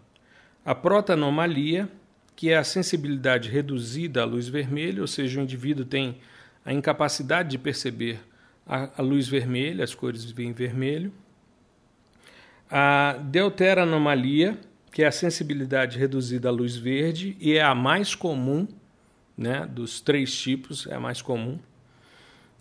a 0.64 0.76
protanomalia, 0.76 1.88
que 2.36 2.50
é 2.50 2.56
a 2.56 2.62
sensibilidade 2.62 3.50
reduzida 3.50 4.22
à 4.22 4.25
luz 4.25 4.46
vermelha, 4.46 5.00
ou 5.00 5.08
seja, 5.08 5.40
o 5.40 5.42
indivíduo 5.42 5.84
tem 5.84 6.18
a 6.64 6.72
incapacidade 6.72 7.48
de 7.48 7.58
perceber 7.58 8.20
a, 8.64 9.02
luz 9.02 9.26
vermelha, 9.26 9.82
as 9.82 9.92
cores 9.92 10.25
vêm 10.30 10.52
vermelho 10.52 11.12
a 12.70 13.16
deuteranomalia, 13.23 14.58
que 14.90 15.02
é 15.02 15.06
a 15.06 15.12
sensibilidade 15.12 15.99
reduzida 15.99 16.49
à 16.49 16.52
luz 16.52 16.76
verde 16.76 17.37
e 17.40 17.54
é 17.54 17.62
a 17.62 17.75
mais 17.75 18.14
comum, 18.14 18.66
né, 19.37 19.66
dos 19.66 20.00
três 20.00 20.35
tipos, 20.35 20.87
é 20.87 20.94
a 20.94 21.00
mais 21.00 21.20
comum. 21.20 21.58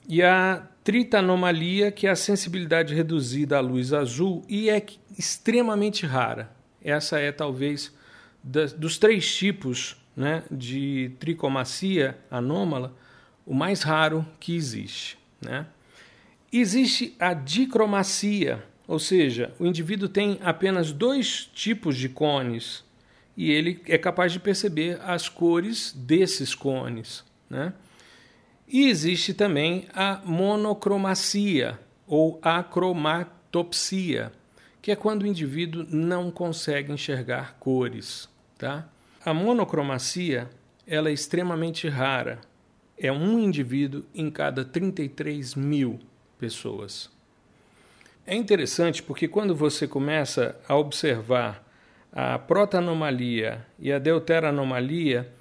E 0.07 0.21
a 0.21 0.67
tritanomalia, 0.83 1.91
que 1.91 2.05
é 2.05 2.11
a 2.11 2.15
sensibilidade 2.15 2.93
reduzida 2.93 3.57
à 3.57 3.59
luz 3.59 3.91
azul 3.91 4.43
e 4.47 4.69
é 4.69 4.85
extremamente 5.17 6.05
rara. 6.05 6.51
Essa 6.83 7.19
é 7.19 7.31
talvez 7.31 7.91
da, 8.43 8.65
dos 8.65 8.99
três 8.99 9.35
tipos 9.35 9.97
né, 10.15 10.43
de 10.51 11.11
tricomacia 11.19 12.17
anômala, 12.29 12.95
o 13.45 13.53
mais 13.53 13.81
raro 13.81 14.25
que 14.39 14.55
existe. 14.55 15.17
Né? 15.41 15.65
Existe 16.51 17.15
a 17.19 17.33
dicromacia, 17.33 18.63
ou 18.87 18.99
seja, 18.99 19.53
o 19.59 19.65
indivíduo 19.65 20.07
tem 20.07 20.39
apenas 20.43 20.91
dois 20.91 21.49
tipos 21.53 21.97
de 21.97 22.07
cones 22.07 22.83
e 23.35 23.51
ele 23.51 23.81
é 23.87 23.97
capaz 23.97 24.31
de 24.31 24.39
perceber 24.39 24.99
as 25.01 25.27
cores 25.27 25.91
desses 25.93 26.53
cones. 26.53 27.23
Né? 27.49 27.73
E 28.67 28.87
existe 28.87 29.33
também 29.33 29.87
a 29.93 30.21
monocromacia 30.23 31.79
ou 32.07 32.39
acromatopsia, 32.41 34.31
que 34.81 34.91
é 34.91 34.95
quando 34.95 35.23
o 35.23 35.27
indivíduo 35.27 35.85
não 35.89 36.29
consegue 36.29 36.91
enxergar 36.91 37.57
cores. 37.59 38.29
Tá? 38.57 38.87
A 39.23 39.33
monocromacia 39.33 40.49
ela 40.87 41.09
é 41.09 41.13
extremamente 41.13 41.87
rara. 41.89 42.39
É 42.97 43.11
um 43.11 43.39
indivíduo 43.39 44.05
em 44.13 44.29
cada 44.29 44.63
33 44.63 45.55
mil 45.55 45.99
pessoas. 46.37 47.14
É 48.27 48.35
interessante 48.35 49.03
porque 49.03 49.27
quando 49.27 49.53
você 49.55 49.87
começa 49.87 50.59
a 50.67 50.75
observar 50.75 51.63
a 52.11 52.39
protanomalia 52.39 53.63
e 53.77 53.91
a 53.91 53.99
deuteranomalia, 53.99 55.31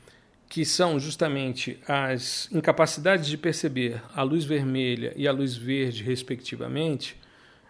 que 0.50 0.66
são 0.66 1.00
justamente 1.00 1.78
as 1.88 2.46
incapacidades 2.52 3.26
de 3.26 3.38
perceber 3.38 4.02
a 4.14 4.22
luz 4.22 4.44
vermelha 4.44 5.14
e 5.16 5.26
a 5.26 5.32
luz 5.32 5.56
verde, 5.56 6.02
respectivamente, 6.02 7.18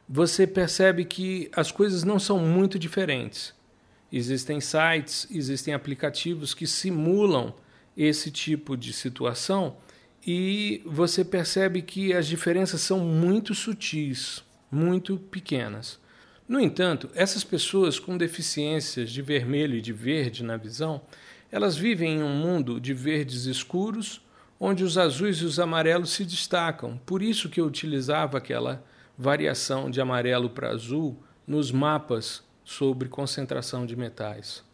você 0.09 0.49
percebe 0.49 1.05
que 1.05 1.49
as 1.55 1.71
coisas 1.71 2.03
não 2.03 2.19
são 2.19 2.41
muito 2.41 2.77
diferentes. 2.77 3.55
Existem 4.11 4.61
sites, 4.61 5.29
existem 5.31 5.75
aplicativos 5.75 6.55
que 6.55 6.67
simulam 6.67 7.55
esse 7.97 8.33
tipo 8.33 8.77
de 8.77 8.93
situação 8.93 9.77
e 10.27 10.83
você 10.85 11.25
percebe 11.25 11.83
que 11.83 12.13
as 12.13 12.27
diferenças 12.27 12.81
são 12.81 12.99
muito 12.99 13.55
sutis 13.55 14.44
muito 14.75 15.17
pequenas. 15.17 15.99
No 16.47 16.61
entanto, 16.61 17.09
essas 17.15 17.45
pessoas 17.45 17.99
com 17.99 18.19
deficiências 18.19 19.11
de 19.11 19.23
vermelho 19.23 19.77
e 19.77 19.81
de 19.81 19.93
verde 19.93 20.43
na 20.43 20.57
visão, 20.57 21.01
elas 21.51 21.77
vivem 21.77 22.17
em 22.17 22.23
um 22.23 22.37
mundo 22.37 22.81
de 22.81 22.93
verdes 22.93 23.47
escuros, 23.47 24.21
onde 24.59 24.85
os 24.85 24.99
azuis 24.99 25.39
e 25.39 25.45
os 25.45 25.59
amarelos 25.59 26.11
se 26.11 26.25
destacam. 26.25 27.01
Por 27.07 27.23
isso 27.23 27.49
que 27.49 27.61
eu 27.61 27.67
utilizava 27.67 28.39
aquela 28.39 28.85
variação 29.17 29.91
de 29.91 30.01
amarelo 30.01 30.51
para 30.51 30.71
azul 30.71 31.17
nos 31.47 31.71
mapas 31.71 32.43
sobre 32.65 33.09
concentração 33.09 33.87
de 33.87 33.95
metais. 33.95 34.65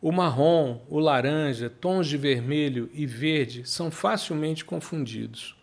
O 0.00 0.12
marrom, 0.12 0.80
o 0.88 1.00
laranja, 1.00 1.68
tons 1.68 2.06
de 2.06 2.16
vermelho 2.16 2.88
e 2.92 3.04
verde 3.04 3.68
são 3.68 3.90
facilmente 3.90 4.64
confundidos. 4.64 5.56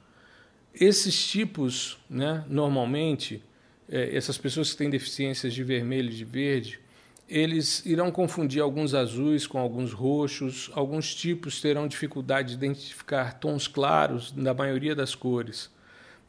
Esses 0.74 1.26
tipos, 1.26 1.98
né, 2.10 2.44
normalmente, 2.50 3.42
essas 3.90 4.38
pessoas 4.38 4.72
que 4.72 4.78
têm 4.78 4.90
deficiências 4.90 5.54
de 5.54 5.64
vermelho 5.64 6.10
e 6.10 6.16
de 6.16 6.26
verde, 6.26 6.80
eles 7.28 7.84
irão 7.86 8.12
confundir 8.12 8.62
alguns 8.62 8.94
azuis 8.94 9.48
com 9.48 9.58
alguns 9.58 9.92
roxos, 9.92 10.70
alguns 10.74 11.14
tipos 11.14 11.60
terão 11.60 11.88
dificuldade 11.88 12.50
de 12.50 12.54
identificar 12.56 13.34
tons 13.40 13.68
claros 13.68 14.32
na 14.36 14.54
maioria 14.54 14.96
das 14.96 15.16
cores. 15.16 15.70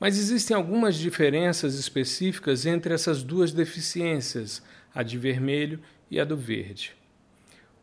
Mas 0.00 0.18
existem 0.18 0.56
algumas 0.56 0.96
diferenças 0.96 1.74
específicas 1.74 2.66
entre 2.66 2.94
essas 2.94 3.22
duas 3.22 3.52
deficiências, 3.52 4.62
a 4.94 5.02
de 5.02 5.18
vermelho 5.18 5.80
e 6.10 6.18
a 6.18 6.24
do 6.24 6.36
verde. 6.36 6.94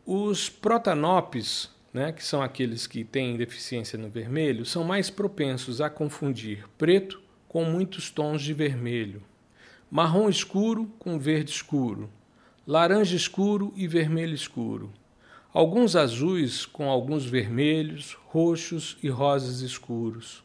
Os 0.06 0.48
protanopes, 0.48 1.70
né, 1.92 2.12
que 2.12 2.24
são 2.24 2.42
aqueles 2.42 2.86
que 2.86 3.04
têm 3.04 3.36
deficiência 3.36 3.98
no 3.98 4.08
vermelho, 4.08 4.64
são 4.64 4.84
mais 4.84 5.10
propensos 5.10 5.80
a 5.80 5.88
confundir 5.88 6.64
preto 6.76 7.22
com 7.48 7.64
muitos 7.64 8.10
tons 8.10 8.42
de 8.42 8.52
vermelho, 8.52 9.22
marrom 9.94 10.28
escuro 10.28 10.92
com 10.98 11.20
verde 11.20 11.52
escuro, 11.52 12.10
laranja 12.66 13.14
escuro 13.14 13.72
e 13.76 13.86
vermelho 13.86 14.34
escuro, 14.34 14.92
alguns 15.52 15.94
azuis 15.94 16.66
com 16.66 16.90
alguns 16.90 17.24
vermelhos, 17.24 18.18
roxos 18.26 18.98
e 19.04 19.08
rosas 19.08 19.60
escuros, 19.60 20.42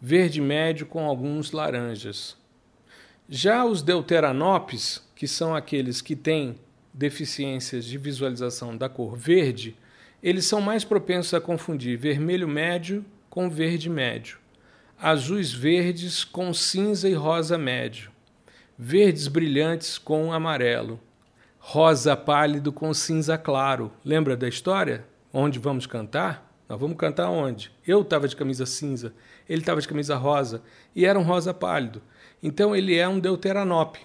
verde 0.00 0.40
médio 0.40 0.86
com 0.86 1.04
alguns 1.04 1.52
laranjas. 1.52 2.36
Já 3.28 3.64
os 3.64 3.80
deuteranopes, 3.80 5.00
que 5.14 5.28
são 5.28 5.54
aqueles 5.54 6.02
que 6.02 6.16
têm 6.16 6.58
deficiências 6.92 7.84
de 7.84 7.96
visualização 7.96 8.76
da 8.76 8.88
cor 8.88 9.16
verde, 9.16 9.76
eles 10.20 10.46
são 10.46 10.60
mais 10.60 10.82
propensos 10.82 11.32
a 11.32 11.40
confundir 11.40 11.96
vermelho 11.96 12.48
médio 12.48 13.04
com 13.28 13.48
verde 13.48 13.88
médio, 13.88 14.38
azuis 14.98 15.52
verdes 15.52 16.24
com 16.24 16.52
cinza 16.52 17.08
e 17.08 17.14
rosa 17.14 17.56
médio, 17.56 18.09
verdes 18.82 19.28
brilhantes 19.28 19.98
com 19.98 20.32
amarelo, 20.32 20.98
rosa 21.58 22.16
pálido 22.16 22.72
com 22.72 22.94
cinza 22.94 23.36
claro. 23.36 23.92
Lembra 24.02 24.34
da 24.34 24.48
história? 24.48 25.04
Onde 25.30 25.58
vamos 25.58 25.86
cantar? 25.86 26.50
Nós 26.66 26.80
vamos 26.80 26.96
cantar 26.96 27.28
onde? 27.28 27.70
Eu 27.86 28.00
estava 28.00 28.26
de 28.26 28.34
camisa 28.34 28.64
cinza, 28.64 29.12
ele 29.46 29.60
estava 29.60 29.82
de 29.82 29.86
camisa 29.86 30.16
rosa 30.16 30.62
e 30.96 31.04
era 31.04 31.18
um 31.18 31.22
rosa 31.22 31.52
pálido. 31.52 32.00
Então 32.42 32.74
ele 32.74 32.96
é 32.96 33.06
um 33.06 33.20
deuteranope. 33.20 34.00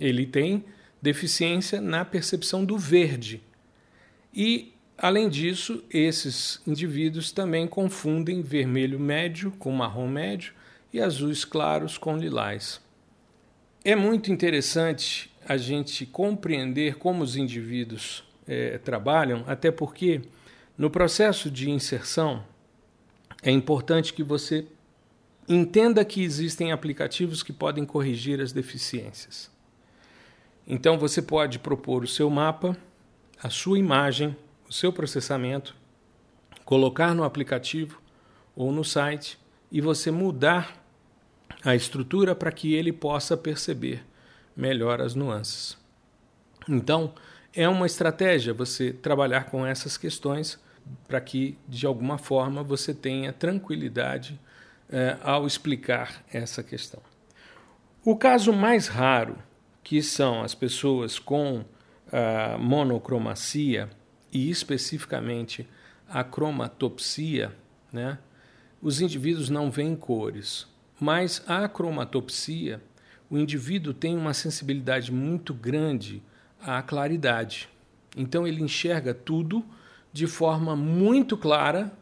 Ele 0.00 0.26
tem 0.26 0.64
deficiência 1.00 1.80
na 1.80 2.04
percepção 2.04 2.64
do 2.64 2.76
verde. 2.76 3.40
E, 4.34 4.74
além 4.98 5.28
disso, 5.28 5.84
esses 5.88 6.60
indivíduos 6.66 7.30
também 7.30 7.68
confundem 7.68 8.42
vermelho 8.42 8.98
médio 8.98 9.52
com 9.52 9.70
marrom 9.70 10.08
médio 10.08 10.54
e 10.92 11.00
azuis 11.00 11.44
claros 11.44 11.96
com 11.96 12.16
lilás. 12.16 12.84
É 13.88 13.94
muito 13.94 14.32
interessante 14.32 15.32
a 15.48 15.56
gente 15.56 16.04
compreender 16.04 16.96
como 16.96 17.22
os 17.22 17.36
indivíduos 17.36 18.24
é, 18.44 18.78
trabalham, 18.78 19.44
até 19.46 19.70
porque 19.70 20.22
no 20.76 20.90
processo 20.90 21.48
de 21.48 21.70
inserção 21.70 22.42
é 23.44 23.50
importante 23.52 24.12
que 24.12 24.24
você 24.24 24.66
entenda 25.48 26.04
que 26.04 26.20
existem 26.20 26.72
aplicativos 26.72 27.44
que 27.44 27.52
podem 27.52 27.86
corrigir 27.86 28.40
as 28.40 28.50
deficiências. 28.50 29.48
Então 30.66 30.98
você 30.98 31.22
pode 31.22 31.60
propor 31.60 32.02
o 32.02 32.08
seu 32.08 32.28
mapa, 32.28 32.76
a 33.40 33.50
sua 33.50 33.78
imagem, 33.78 34.36
o 34.68 34.72
seu 34.72 34.92
processamento, 34.92 35.76
colocar 36.64 37.14
no 37.14 37.22
aplicativo 37.22 38.02
ou 38.56 38.72
no 38.72 38.82
site 38.82 39.38
e 39.70 39.80
você 39.80 40.10
mudar 40.10 40.84
a 41.64 41.74
estrutura 41.74 42.34
para 42.34 42.52
que 42.52 42.74
ele 42.74 42.92
possa 42.92 43.36
perceber 43.36 44.04
melhor 44.56 45.00
as 45.00 45.14
nuances. 45.14 45.76
Então, 46.68 47.12
é 47.54 47.68
uma 47.68 47.86
estratégia 47.86 48.52
você 48.52 48.92
trabalhar 48.92 49.44
com 49.44 49.64
essas 49.66 49.96
questões 49.96 50.58
para 51.08 51.20
que, 51.20 51.58
de 51.68 51.86
alguma 51.86 52.18
forma, 52.18 52.62
você 52.62 52.94
tenha 52.94 53.32
tranquilidade 53.32 54.38
eh, 54.90 55.16
ao 55.22 55.46
explicar 55.46 56.24
essa 56.32 56.62
questão. 56.62 57.00
O 58.04 58.16
caso 58.16 58.52
mais 58.52 58.86
raro 58.86 59.36
que 59.82 60.02
são 60.02 60.42
as 60.42 60.54
pessoas 60.54 61.18
com 61.18 61.64
a 62.12 62.56
monocromacia 62.58 63.88
e 64.32 64.50
especificamente 64.50 65.68
a 66.08 66.22
cromatopsia, 66.22 67.52
né? 67.92 68.18
Os 68.80 69.00
indivíduos 69.00 69.48
não 69.48 69.70
veem 69.70 69.96
cores, 69.96 70.66
mas 70.98 71.42
a 71.46 71.68
cromatopsia, 71.68 72.82
o 73.28 73.36
indivíduo 73.36 73.92
tem 73.92 74.16
uma 74.16 74.32
sensibilidade 74.32 75.12
muito 75.12 75.52
grande 75.52 76.22
à 76.60 76.80
claridade. 76.82 77.68
Então 78.16 78.46
ele 78.46 78.62
enxerga 78.62 79.12
tudo 79.12 79.64
de 80.12 80.26
forma 80.26 80.74
muito 80.74 81.36
clara, 81.36 81.92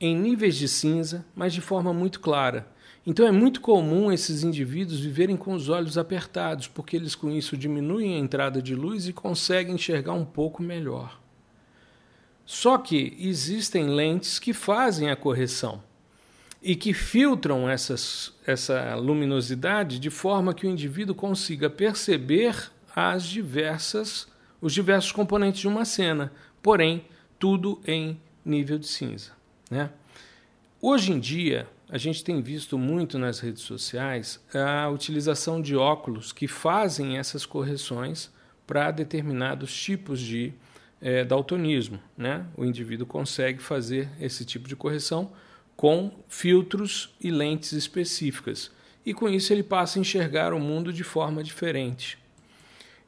em 0.00 0.16
níveis 0.16 0.56
de 0.56 0.66
cinza, 0.66 1.24
mas 1.34 1.52
de 1.52 1.60
forma 1.60 1.92
muito 1.92 2.20
clara. 2.20 2.66
Então 3.06 3.26
é 3.26 3.32
muito 3.32 3.60
comum 3.60 4.10
esses 4.10 4.42
indivíduos 4.42 5.00
viverem 5.00 5.36
com 5.36 5.52
os 5.52 5.68
olhos 5.68 5.98
apertados, 5.98 6.68
porque 6.68 6.96
eles 6.96 7.14
com 7.14 7.30
isso 7.30 7.56
diminuem 7.56 8.14
a 8.14 8.18
entrada 8.18 8.62
de 8.62 8.74
luz 8.74 9.06
e 9.06 9.12
conseguem 9.12 9.74
enxergar 9.74 10.14
um 10.14 10.24
pouco 10.24 10.62
melhor. 10.62 11.20
Só 12.44 12.78
que 12.78 13.16
existem 13.18 13.86
lentes 13.86 14.38
que 14.38 14.52
fazem 14.52 15.10
a 15.10 15.16
correção 15.16 15.82
e 16.62 16.76
que 16.76 16.94
filtram 16.94 17.68
essas, 17.68 18.32
essa 18.46 18.94
luminosidade 18.94 19.98
de 19.98 20.10
forma 20.10 20.54
que 20.54 20.66
o 20.66 20.70
indivíduo 20.70 21.14
consiga 21.14 21.68
perceber 21.68 22.70
as 22.94 23.24
diversas, 23.24 24.28
os 24.60 24.72
diversos 24.72 25.10
componentes 25.10 25.60
de 25.60 25.68
uma 25.68 25.84
cena, 25.84 26.32
porém 26.62 27.04
tudo 27.38 27.80
em 27.84 28.20
nível 28.44 28.78
de 28.78 28.86
cinza. 28.86 29.32
Né? 29.68 29.90
Hoje 30.80 31.12
em 31.12 31.18
dia, 31.18 31.66
a 31.88 31.98
gente 31.98 32.22
tem 32.22 32.40
visto 32.40 32.78
muito 32.78 33.18
nas 33.18 33.40
redes 33.40 33.62
sociais 33.62 34.40
a 34.54 34.88
utilização 34.88 35.60
de 35.60 35.74
óculos 35.74 36.32
que 36.32 36.46
fazem 36.46 37.18
essas 37.18 37.44
correções 37.44 38.30
para 38.66 38.90
determinados 38.92 39.74
tipos 39.74 40.20
de 40.20 40.52
é, 41.00 41.24
daltonismo. 41.24 41.98
Né? 42.16 42.46
O 42.56 42.64
indivíduo 42.64 43.06
consegue 43.06 43.60
fazer 43.60 44.08
esse 44.20 44.44
tipo 44.44 44.68
de 44.68 44.76
correção 44.76 45.32
com 45.82 46.12
filtros 46.28 47.12
e 47.20 47.28
lentes 47.28 47.72
específicas. 47.72 48.70
E 49.04 49.12
com 49.12 49.28
isso 49.28 49.52
ele 49.52 49.64
passa 49.64 49.98
a 49.98 50.00
enxergar 50.00 50.54
o 50.54 50.60
mundo 50.60 50.92
de 50.92 51.02
forma 51.02 51.42
diferente. 51.42 52.16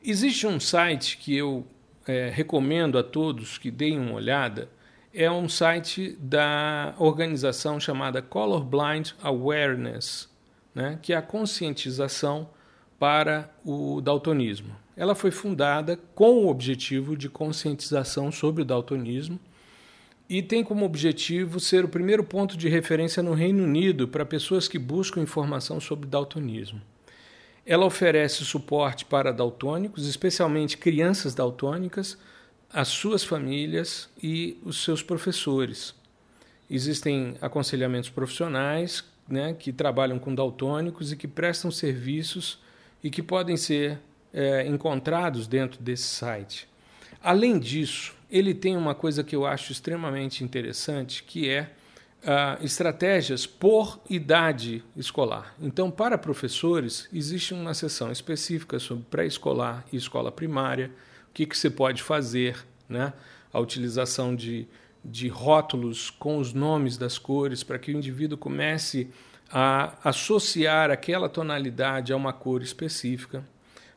Existe 0.03 0.45
um 0.45 0.59
site 0.59 1.17
que 1.19 1.37
eu 1.37 1.65
é, 2.05 2.31
recomendo 2.35 2.99
a 2.99 3.05
todos 3.05 3.59
que 3.59 3.71
deem 3.71 4.01
uma 4.01 4.15
olhada, 4.15 4.69
é 5.15 5.31
um 5.31 5.49
site 5.49 6.19
da 6.19 6.97
organização 6.99 7.79
chamada 7.79 8.21
Colorblind 8.21 9.13
Awareness, 9.23 10.29
né, 10.75 10.99
que 11.01 11.13
é 11.13 11.17
a 11.17 11.23
conscientização 11.23 12.51
para 12.99 13.55
o 13.65 14.01
daltonismo. 14.01 14.75
Ela 14.97 15.15
foi 15.15 15.31
fundada 15.31 15.97
com 16.13 16.39
o 16.39 16.49
objetivo 16.49 17.17
de 17.17 17.29
conscientização 17.29 18.33
sobre 18.33 18.63
o 18.63 18.65
daltonismo 18.65 19.39
e 20.29 20.43
tem 20.43 20.65
como 20.65 20.85
objetivo 20.85 21.61
ser 21.61 21.85
o 21.85 21.89
primeiro 21.89 22.25
ponto 22.25 22.57
de 22.57 22.69
referência 22.69 23.23
no 23.23 23.35
Reino 23.35 23.65
Unido 23.65 24.09
para 24.09 24.25
pessoas 24.25 24.67
que 24.67 24.79
buscam 24.79 25.21
informação 25.21 25.81
sobre 25.81 26.09
daltonismo. 26.09 26.81
Ela 27.67 27.87
oferece 27.87 28.45
suporte 28.45 29.05
para 29.05 29.33
daltônicos, 29.33 30.07
especialmente 30.07 30.77
crianças 30.77 31.35
daltônicas, 31.35 32.19
as 32.73 32.89
suas 32.89 33.23
famílias 33.23 34.09
e 34.23 34.59
os 34.65 34.83
seus 34.83 35.03
professores. 35.03 35.95
Existem 36.71 37.37
aconselhamentos 37.41 38.11
profissionais 38.11 39.05
né, 39.29 39.55
que 39.55 39.73
trabalham 39.73 40.19
com 40.19 40.35
daltônicos 40.35 41.13
e 41.13 41.17
que 41.17 41.29
prestam 41.29 41.71
serviços 41.71 42.59
e 43.03 43.11
que 43.11 43.23
podem 43.23 43.57
ser 43.57 43.99
é, 44.33 44.67
encontrados 44.67 45.47
dentro 45.47 45.81
desse 45.81 46.05
site. 46.05 46.69
Além 47.23 47.59
disso, 47.59 48.14
ele 48.31 48.55
tem 48.55 48.77
uma 48.77 48.95
coisa 48.95 49.23
que 49.23 49.35
eu 49.35 49.47
acho 49.47 49.73
extremamente 49.73 50.43
interessante, 50.43 51.23
que 51.23 51.49
é 51.49 51.71
uh, 52.23 52.65
estratégias 52.65 53.47
por 53.47 54.01
idade 54.09 54.83
escolar. 54.97 55.55
Então, 55.61 55.91
para 55.91 56.19
professores, 56.19 57.09
existe 57.13 57.55
uma 57.55 57.75
seção 57.75 58.11
específica 58.11 58.79
sobre 58.79 59.05
pré-escolar 59.11 59.85
e 59.93 59.97
escola 59.97 60.33
primária 60.33 60.91
que, 61.35 61.45
que 61.45 61.59
você 61.59 61.69
pode 61.69 62.03
fazer, 62.03 62.65
né? 62.89 63.13
a 63.53 63.59
utilização 63.61 64.35
de, 64.35 64.67
de 65.05 65.29
rótulos 65.29 66.11
com 66.11 66.39
os 66.39 66.53
nomes 66.53 66.97
das 66.97 67.19
cores 67.19 67.63
para 67.63 67.79
que 67.79 67.93
o 67.93 67.97
indivíduo 67.97 68.39
comece 68.39 69.11
a 69.51 69.95
associar 70.03 70.91
aquela 70.91 71.29
tonalidade 71.29 72.13
a 72.13 72.17
uma 72.17 72.33
cor 72.33 72.63
específica. 72.63 73.45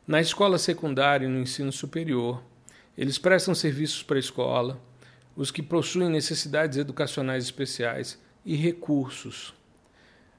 Na 0.06 0.20
escola 0.20 0.58
secundária 0.58 1.26
e 1.26 1.28
no 1.28 1.40
ensino 1.40 1.72
superior, 1.72 2.42
Eles 2.98 3.16
prestam 3.16 3.54
serviços 3.54 4.02
para 4.02 4.16
a 4.16 4.18
escola, 4.18 4.80
os 5.36 5.52
que 5.52 5.62
possuem 5.62 6.10
necessidades 6.10 6.76
educacionais 6.76 7.44
especiais 7.44 8.20
e 8.44 8.56
recursos. 8.56 9.54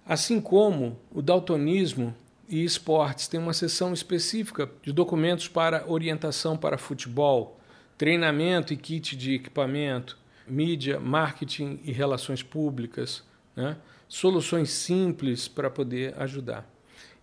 Assim 0.06 0.42
como 0.42 1.00
o 1.10 1.22
daltonismo 1.22 2.14
e 2.50 2.66
esportes 2.66 3.30
tem 3.30 3.40
uma 3.40 3.54
seção 3.54 3.94
específica 3.94 4.70
de 4.84 4.92
documentos 4.92 5.48
para 5.48 5.90
orientação 5.90 6.58
para 6.58 6.78
futebol, 6.78 7.62
treinamento 7.98 8.74
e 8.74 8.78
kit 8.78 9.16
de 9.16 9.36
equipamento, 9.36 10.18
mídia, 10.46 11.00
marketing 11.00 11.80
e 11.86 11.94
relações 11.94 12.44
públicas, 12.44 13.24
né? 13.56 13.78
soluções 14.06 14.70
simples 14.70 15.48
para 15.48 15.70
poder 15.70 16.14
ajudar. 16.20 16.70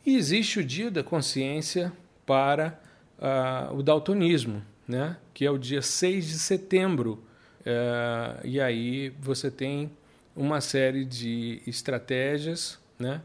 E 0.07 0.16
existe 0.16 0.61
o 0.61 0.64
Dia 0.64 0.90
da 0.90 1.03
Consciência 1.03 1.92
para 2.25 2.81
uh, 3.18 3.77
o 3.77 3.83
daltonismo, 3.83 4.62
né? 4.87 5.16
que 5.35 5.44
é 5.44 5.51
o 5.51 5.59
dia 5.59 5.83
6 5.83 6.27
de 6.27 6.38
setembro. 6.38 7.22
Uh, 7.61 8.46
e 8.46 8.61
aí 8.61 9.11
você 9.20 9.51
tem 9.51 9.90
uma 10.35 10.61
série 10.61 11.05
de 11.05 11.62
estratégias 11.66 12.79
né? 12.99 13.20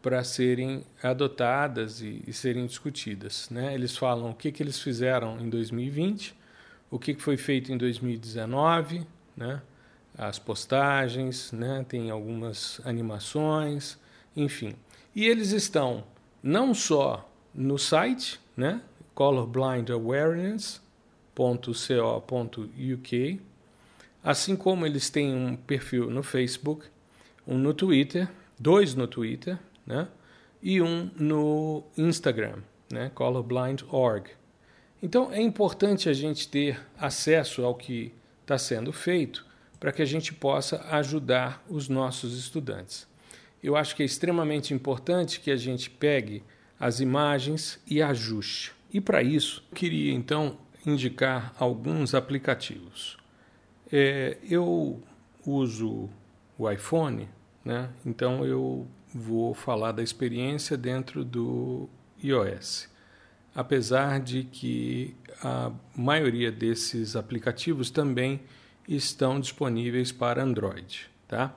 para 0.00 0.24
serem 0.24 0.84
adotadas 1.02 2.00
e, 2.00 2.22
e, 2.26 2.32
serem 2.32 2.66
discutidas. 2.66 3.48
Né? 3.50 3.74
Eles 3.74 3.96
falam 3.96 4.30
o 4.30 4.34
que, 4.34 4.50
que 4.50 4.62
eles 4.62 4.80
fizeram 4.80 5.38
em 5.40 5.48
2020, 5.48 6.34
o 6.90 6.98
que, 6.98 7.14
que 7.14 7.22
foi 7.22 7.36
feito 7.36 7.72
em 7.72 7.76
2019, 7.76 9.06
né? 9.36 9.60
as 10.16 10.38
postagens, 10.38 11.52
né? 11.52 11.84
tem 11.88 12.10
algumas 12.10 12.80
animações, 12.84 13.98
enfim. 14.36 14.74
E 15.14 15.26
eles 15.26 15.52
estão 15.52 16.04
não 16.42 16.72
só 16.74 17.28
no 17.54 17.78
site, 17.78 18.40
né? 18.56 18.80
colorblindawareness.co.uk, 21.34 23.40
assim 24.22 24.54
como 24.54 24.86
eles 24.86 25.10
têm 25.10 25.34
um 25.34 25.56
perfil 25.56 26.10
no 26.10 26.22
Facebook, 26.22 26.86
um 27.46 27.58
no 27.58 27.74
Twitter, 27.74 28.28
dois 28.58 28.94
no 28.94 29.06
Twitter, 29.06 29.58
né? 29.86 30.08
e 30.62 30.80
um 30.80 31.10
no 31.16 31.82
Instagram, 31.96 32.58
né? 32.90 33.10
colorblind.org. 33.14 34.30
Então 35.02 35.32
é 35.32 35.40
importante 35.40 36.08
a 36.08 36.12
gente 36.12 36.48
ter 36.48 36.80
acesso 36.96 37.64
ao 37.64 37.74
que 37.74 38.14
está 38.42 38.56
sendo 38.56 38.92
feito 38.92 39.44
para 39.80 39.90
que 39.90 40.00
a 40.00 40.06
gente 40.06 40.32
possa 40.32 40.86
ajudar 40.90 41.64
os 41.68 41.88
nossos 41.88 42.38
estudantes. 42.38 43.08
Eu 43.60 43.74
acho 43.74 43.96
que 43.96 44.02
é 44.02 44.06
extremamente 44.06 44.72
importante 44.72 45.40
que 45.40 45.50
a 45.50 45.56
gente 45.56 45.90
pegue 45.90 46.44
as 46.78 47.00
imagens 47.00 47.80
e 47.86 48.00
ajuste. 48.00 48.72
E 48.92 49.00
para 49.00 49.22
isso, 49.22 49.64
eu 49.70 49.76
queria 49.76 50.12
então 50.12 50.58
indicar 50.86 51.54
alguns 51.58 52.14
aplicativos. 52.14 53.16
É, 53.90 54.38
eu 54.42 55.00
uso 55.46 56.08
o 56.58 56.70
iPhone, 56.70 57.28
né? 57.64 57.90
então 58.04 58.44
eu 58.44 58.86
vou 59.14 59.54
falar 59.54 59.92
da 59.92 60.02
experiência 60.02 60.76
dentro 60.76 61.24
do 61.24 61.88
iOS. 62.22 62.88
Apesar 63.54 64.18
de 64.20 64.44
que 64.44 65.14
a 65.42 65.70
maioria 65.94 66.50
desses 66.50 67.16
aplicativos 67.16 67.90
também 67.90 68.40
estão 68.88 69.38
disponíveis 69.38 70.10
para 70.10 70.42
Android. 70.42 71.10
Tá? 71.28 71.54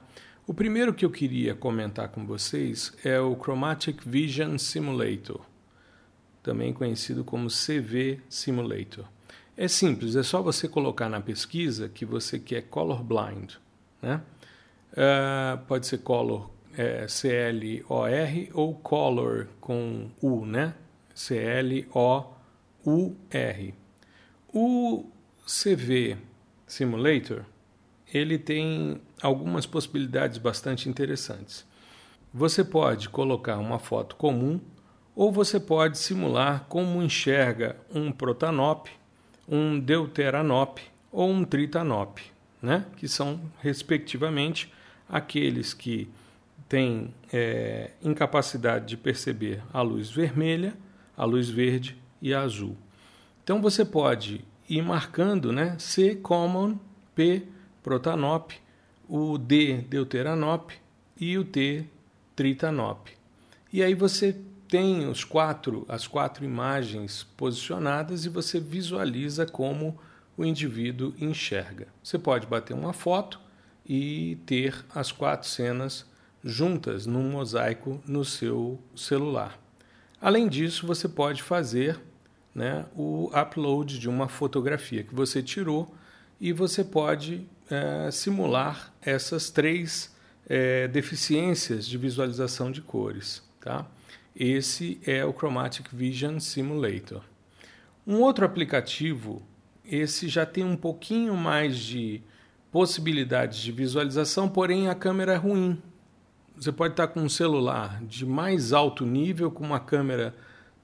O 0.47 0.53
primeiro 0.53 0.93
que 0.93 1.05
eu 1.05 1.09
queria 1.09 1.55
comentar 1.55 2.09
com 2.09 2.25
vocês 2.25 2.93
é 3.03 3.19
o 3.19 3.35
Chromatic 3.35 4.01
Vision 4.05 4.57
Simulator, 4.57 5.41
também 6.43 6.73
conhecido 6.73 7.23
como 7.23 7.47
CV 7.49 8.19
Simulator. 8.29 9.05
É 9.57 9.67
simples, 9.67 10.15
é 10.15 10.23
só 10.23 10.41
você 10.41 10.67
colocar 10.67 11.07
na 11.07 11.21
pesquisa 11.21 11.87
que 11.87 12.05
você 12.05 12.37
quer 12.37 12.63
colorblind. 12.63 13.53
Né? 14.01 14.21
Uh, 14.91 15.57
pode 15.65 15.87
ser 15.87 15.99
color 15.99 16.51
é, 16.77 17.07
C-L-O-R 17.07 18.51
ou 18.53 18.75
color 18.75 19.47
com 19.61 20.09
U, 20.21 20.45
né? 20.45 20.75
C-L-O-U-R. 21.13 21.93
O 24.53 25.05
CV 25.45 26.17
Simulator, 26.67 27.45
ele 28.13 28.37
tem 28.37 29.01
algumas 29.21 29.65
possibilidades 29.65 30.37
bastante 30.37 30.89
interessantes. 30.89 31.65
Você 32.33 32.63
pode 32.63 33.07
colocar 33.07 33.57
uma 33.57 33.79
foto 33.79 34.17
comum 34.17 34.59
ou 35.15 35.31
você 35.31 35.59
pode 35.59 35.97
simular 35.97 36.65
como 36.67 37.01
enxerga 37.01 37.77
um 37.89 38.11
protanop, 38.11 38.89
um 39.47 39.79
deuteranop 39.79 40.79
ou 41.11 41.29
um 41.29 41.43
tritanop, 41.43 42.19
né? 42.61 42.85
que 42.97 43.07
são, 43.07 43.39
respectivamente, 43.61 44.71
aqueles 45.07 45.73
que 45.73 46.09
têm 46.67 47.13
é, 47.31 47.91
incapacidade 48.01 48.87
de 48.87 48.97
perceber 48.97 49.61
a 49.71 49.81
luz 49.81 50.09
vermelha, 50.09 50.75
a 51.15 51.25
luz 51.25 51.49
verde 51.49 51.97
e 52.21 52.33
a 52.33 52.41
azul. 52.41 52.75
Então 53.43 53.61
você 53.61 53.85
pode 53.85 54.43
ir 54.67 54.81
marcando 54.81 55.51
né, 55.51 55.75
C 55.77 56.15
common, 56.15 56.77
P 57.13 57.43
protanop, 57.83 58.51
o 59.07 59.37
D 59.37 59.77
deuteranop 59.83 60.71
e 61.19 61.37
o 61.37 61.45
T 61.45 61.85
tritanop. 62.35 63.07
E 63.71 63.83
aí 63.83 63.93
você 63.93 64.35
tem 64.67 65.07
os 65.07 65.23
quatro, 65.23 65.85
as 65.87 66.07
quatro 66.07 66.43
imagens 66.43 67.23
posicionadas 67.37 68.25
e 68.25 68.29
você 68.29 68.59
visualiza 68.59 69.45
como 69.45 69.97
o 70.37 70.43
indivíduo 70.43 71.13
enxerga. 71.19 71.87
Você 72.03 72.17
pode 72.17 72.47
bater 72.47 72.73
uma 72.73 72.93
foto 72.93 73.39
e 73.85 74.37
ter 74.45 74.83
as 74.93 75.11
quatro 75.11 75.47
cenas 75.47 76.05
juntas 76.43 77.05
num 77.05 77.29
mosaico 77.29 78.01
no 78.05 78.25
seu 78.25 78.79
celular. 78.95 79.59
Além 80.19 80.47
disso, 80.47 80.87
você 80.87 81.07
pode 81.07 81.41
fazer 81.43 81.99
né, 82.53 82.85
o 82.95 83.29
upload 83.39 83.99
de 83.99 84.09
uma 84.09 84.27
fotografia 84.27 85.03
que 85.03 85.13
você 85.13 85.41
tirou 85.43 85.93
e 86.39 86.51
você 86.51 86.83
pode 86.83 87.47
é, 87.69 88.09
simular 88.11 88.93
essas 89.01 89.49
três 89.49 90.15
é, 90.47 90.87
deficiências 90.87 91.87
de 91.87 91.97
visualização 91.97 92.71
de 92.71 92.81
cores. 92.81 93.43
Tá? 93.59 93.85
Esse 94.35 94.99
é 95.05 95.23
o 95.23 95.31
Chromatic 95.31 95.87
Vision 95.93 96.39
Simulator. 96.39 97.23
Um 98.05 98.19
outro 98.19 98.43
aplicativo, 98.43 99.41
esse 99.85 100.27
já 100.27 100.45
tem 100.45 100.65
um 100.65 100.75
pouquinho 100.75 101.37
mais 101.37 101.77
de 101.77 102.21
possibilidades 102.69 103.59
de 103.59 103.71
visualização, 103.71 104.49
porém 104.49 104.89
a 104.89 104.95
câmera 104.95 105.35
é 105.35 105.37
ruim. 105.37 105.81
Você 106.53 106.69
pode 106.69 106.91
estar 106.91 107.07
com 107.07 107.21
um 107.21 107.29
celular 107.29 108.03
de 108.03 108.25
mais 108.25 108.73
alto 108.73 109.05
nível, 109.05 109.49
com 109.49 109.63
uma 109.63 109.79
câmera 109.79 110.35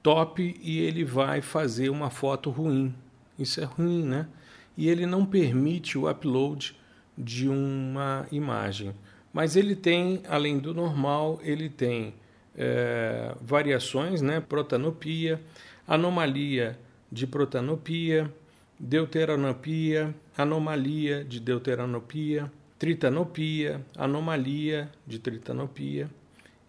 top 0.01 0.57
e 0.61 0.79
ele 0.79 1.03
vai 1.03 1.41
fazer 1.41 1.89
uma 1.89 2.09
foto 2.09 2.49
ruim. 2.49 2.95
Isso 3.37 3.59
é 3.59 3.65
ruim, 3.65 4.05
né? 4.05 4.29
E 4.77 4.87
ele 4.87 5.05
não 5.05 5.25
permite 5.25 5.97
o 5.97 6.09
upload 6.09 6.73
de 7.17 7.49
uma 7.49 8.25
imagem. 8.31 8.95
Mas 9.33 9.57
ele 9.57 9.75
tem, 9.75 10.23
além 10.29 10.57
do 10.57 10.73
normal, 10.73 11.37
ele 11.43 11.67
tem 11.67 12.13
é, 12.55 13.35
variações, 13.41 14.21
né? 14.21 14.39
Protanopia, 14.39 15.41
anomalia 15.87 16.77
de 17.11 17.27
protanopia, 17.27 18.31
deuteranopia, 18.79 20.13
anomalia 20.37 21.23
de 21.23 21.39
deuteranopia, 21.39 22.51
tritanopia, 22.79 23.81
anomalia 23.95 24.89
de 25.05 25.19
tritanopia 25.19 26.09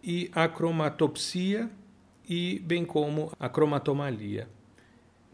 e 0.03 0.31
acromatopsia 0.35 1.71
e 2.29 2.61
bem 2.65 2.85
como 2.85 3.33
a 3.39 3.49
cromatomalia. 3.49 4.49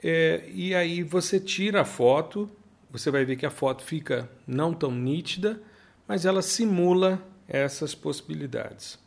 É, 0.02 0.48
e 0.52 0.74
aí 0.74 1.02
você 1.02 1.40
tira 1.40 1.80
a 1.80 1.84
foto, 1.84 2.48
você 2.90 3.11
vai 3.11 3.24
ver 3.24 3.37
que 3.37 3.46
a 3.46 3.50
foto 3.50 3.82
fica 3.82 4.28
não 4.46 4.72
tão 4.72 4.92
nítida, 4.92 5.61
mas 6.06 6.24
ela 6.24 6.42
simula 6.42 7.20
essas 7.48 7.94
possibilidades. 7.94 8.98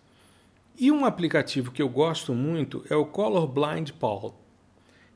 E 0.77 0.91
um 0.91 1.05
aplicativo 1.05 1.71
que 1.71 1.81
eu 1.81 1.89
gosto 1.89 2.33
muito 2.33 2.83
é 2.89 2.95
o 2.95 3.05
Colorblind 3.05 3.91
Paul. 3.93 4.33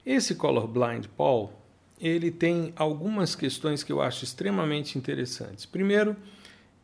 Esse 0.05 0.35
Colorblind 0.35 1.07
Paul, 1.17 1.51
ele 1.99 2.29
tem 2.29 2.73
algumas 2.75 3.35
questões 3.35 3.83
que 3.83 3.91
eu 3.91 4.01
acho 4.01 4.23
extremamente 4.23 4.97
interessantes. 4.97 5.65
Primeiro, 5.65 6.15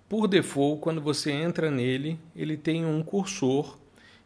por 0.09 0.27
default, 0.27 0.81
quando 0.81 0.99
você 0.99 1.31
entra 1.31 1.69
nele, 1.69 2.19
ele 2.35 2.57
tem 2.57 2.85
um 2.85 3.03
cursor 3.03 3.77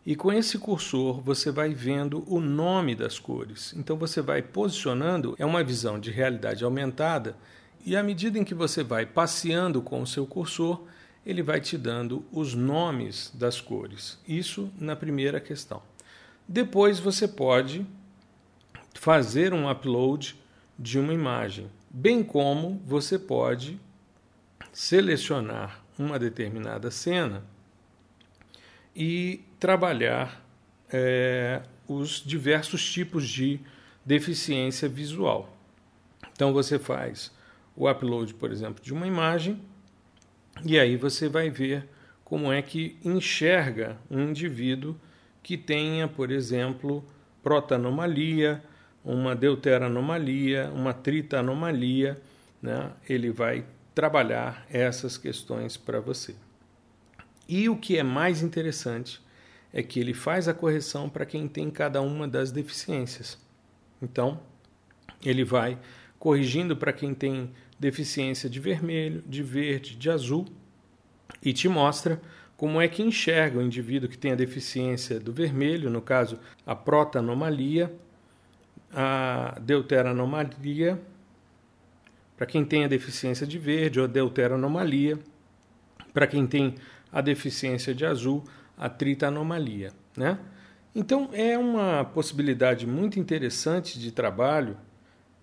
e 0.06 0.16
com 0.16 0.32
esse 0.32 0.60
cursor 0.60 1.20
você 1.20 1.52
vai 1.52 1.74
vendo 1.74 2.24
o 2.28 2.40
nome 2.40 2.94
das 2.94 3.18
cores. 3.18 3.74
Então 3.76 3.98
você 3.98 4.22
vai 4.22 4.42
posicionando, 4.42 5.36
é 5.40 5.46
uma 5.46 5.64
visão 5.64 6.00
de 6.00 6.12
realidade 6.12 6.64
aumentada, 6.64 7.36
e 7.84 7.96
à 7.96 8.04
medida 8.04 8.38
em 8.38 8.44
que 8.44 8.54
você 8.54 8.84
vai 8.84 9.06
passeando 9.06 9.82
com 9.82 10.02
o 10.02 10.08
seu 10.08 10.26
cursor, 10.28 10.84
ele 11.26 11.42
vai 11.42 11.60
te 11.60 11.78
dando 11.78 12.24
os 12.32 12.54
nomes 12.54 13.32
das 13.34 13.60
cores. 13.60 14.20
Isso 14.28 14.72
na 14.80 14.96
primeira 14.96 15.40
questão. 15.40 15.82
Depois 16.48 17.00
você 17.00 17.28
pode 17.28 17.86
fazer 18.94 19.54
um 19.54 19.70
upload 19.70 20.36
de 20.78 21.00
uma 21.00 21.14
imagem, 21.14 21.70
bem 21.90 22.24
como 22.24 22.82
você 22.86 23.18
pode 23.18 23.80
selecionar 24.72 25.84
uma 25.98 26.20
determinada 26.20 26.92
cena 26.92 27.44
e 28.96 29.44
trabalhar 29.60 30.46
é, 30.92 31.62
os 31.88 32.22
diversos 32.24 32.92
tipos 32.92 33.28
de 33.28 33.60
deficiência 34.06 34.88
visual. 34.88 35.56
Então 36.34 36.54
você 36.54 36.78
faz 36.78 37.32
o 37.76 37.90
upload, 37.90 38.34
por 38.36 38.52
exemplo, 38.52 38.84
de 38.84 38.94
uma 38.94 39.08
imagem 39.08 39.60
e 40.64 40.80
aí 40.80 40.96
você 40.96 41.28
vai 41.28 41.50
ver 41.50 41.88
como 42.24 42.52
é 42.52 42.62
que 42.62 42.98
enxerga 43.04 43.98
um 44.10 44.30
indivíduo 44.30 44.96
que 45.44 45.58
tenha, 45.58 46.08
por 46.08 46.32
exemplo, 46.32 47.06
protanomalia, 47.44 48.64
uma 49.04 49.36
deuteranomalia, 49.36 50.72
uma 50.74 50.94
tritanomalia, 50.94 52.20
né? 52.62 52.92
ele 53.08 53.30
vai 53.30 53.64
trabalhar 53.94 54.66
essas 54.70 55.18
questões 55.18 55.78
para 55.78 56.00
você. 56.00 56.36
E 57.48 57.70
o 57.70 57.78
que 57.78 57.98
é 57.98 58.04
mais 58.04 58.42
interessante 58.42 59.22
é 59.72 59.84
que 59.84 60.00
ele 60.00 60.14
faz 60.14 60.48
a 60.48 60.54
correção 60.54 61.08
para 61.08 61.26
quem 61.26 61.48
tem 61.48 61.70
cada 61.70 62.02
uma 62.02 62.28
das 62.28 62.52
deficiências. 62.52 63.38
Então, 64.02 64.40
ele 65.24 65.44
vai 65.44 65.78
corrigindo 66.18 66.76
para 66.76 66.92
quem 66.92 67.14
tem 67.14 67.52
deficiência 67.80 68.50
de 68.50 68.60
vermelho, 68.60 69.24
de 69.28 69.44
verde, 69.44 69.96
de 69.96 70.10
azul 70.10 70.46
e 71.44 71.54
te 71.54 71.68
mostra 71.68 72.22
como 72.58 72.80
é 72.80 72.88
que 72.88 73.04
enxerga 73.04 73.60
o 73.60 73.62
indivíduo 73.62 74.10
que 74.10 74.18
tem 74.18 74.32
a 74.32 74.36
deficiência 74.36 75.20
do 75.20 75.34
vermelho, 75.34 75.90
no 75.90 76.02
caso, 76.02 76.40
a 76.66 76.74
protanomalia, 76.74 77.94
a 78.94 79.58
deuteranomalia, 79.62 81.02
para 82.38 82.46
quem 82.46 82.64
tem 82.64 82.86
a 82.86 82.88
deficiência 82.88 83.46
de 83.46 83.60
verde, 83.60 84.00
ou 84.00 84.06
a 84.06 84.08
deuteranomalia, 84.08 85.20
para 86.14 86.28
quem 86.28 86.48
tem 86.48 86.76
a 87.12 87.20
deficiência 87.22 87.94
de 87.94 88.06
azul, 88.06 88.44
a 88.78 88.90
tritanomalia, 88.90 89.92
né? 90.16 90.40
Então 90.94 91.30
é 91.34 91.58
uma 91.58 92.06
possibilidade 92.06 92.88
muito 92.88 93.20
interessante 93.20 94.00
de 94.00 94.12
trabalho, 94.12 94.78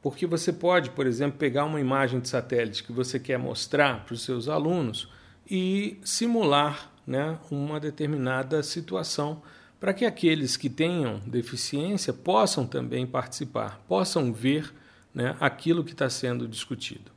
porque 0.02 0.26
você 0.26 0.52
pode, 0.52 0.90
por 0.90 1.06
exemplo, 1.06 1.38
pegar 1.38 1.64
uma 1.64 1.80
imagem 1.80 2.18
de 2.18 2.28
satélite 2.28 2.82
que 2.82 2.92
você 2.92 3.20
quer 3.20 3.38
mostrar 3.38 4.04
para 4.04 4.14
os 4.14 4.22
seus 4.22 4.48
alunos 4.48 5.08
e 5.48 5.96
simular 6.04 6.90
né, 7.06 7.38
uma 7.50 7.78
determinada 7.78 8.62
situação 8.64 9.40
para 9.78 9.94
que 9.94 10.04
aqueles 10.04 10.56
que 10.56 10.68
tenham 10.68 11.20
deficiência 11.26 12.12
possam 12.12 12.66
também 12.66 13.06
participar, 13.06 13.80
possam 13.88 14.32
ver 14.32 14.72
né, 15.14 15.36
aquilo 15.40 15.84
que 15.84 15.92
está 15.92 16.10
sendo 16.10 16.48
discutido. 16.48 17.12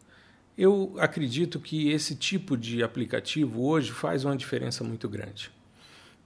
Eu 0.58 0.96
acredito 1.00 1.60
que 1.60 1.90
esse 1.90 2.16
tipo 2.16 2.56
de 2.56 2.82
aplicativo 2.82 3.66
hoje 3.66 3.92
faz 3.92 4.24
uma 4.24 4.38
diferença 4.38 4.84
muito 4.84 5.10
grande. 5.10 5.52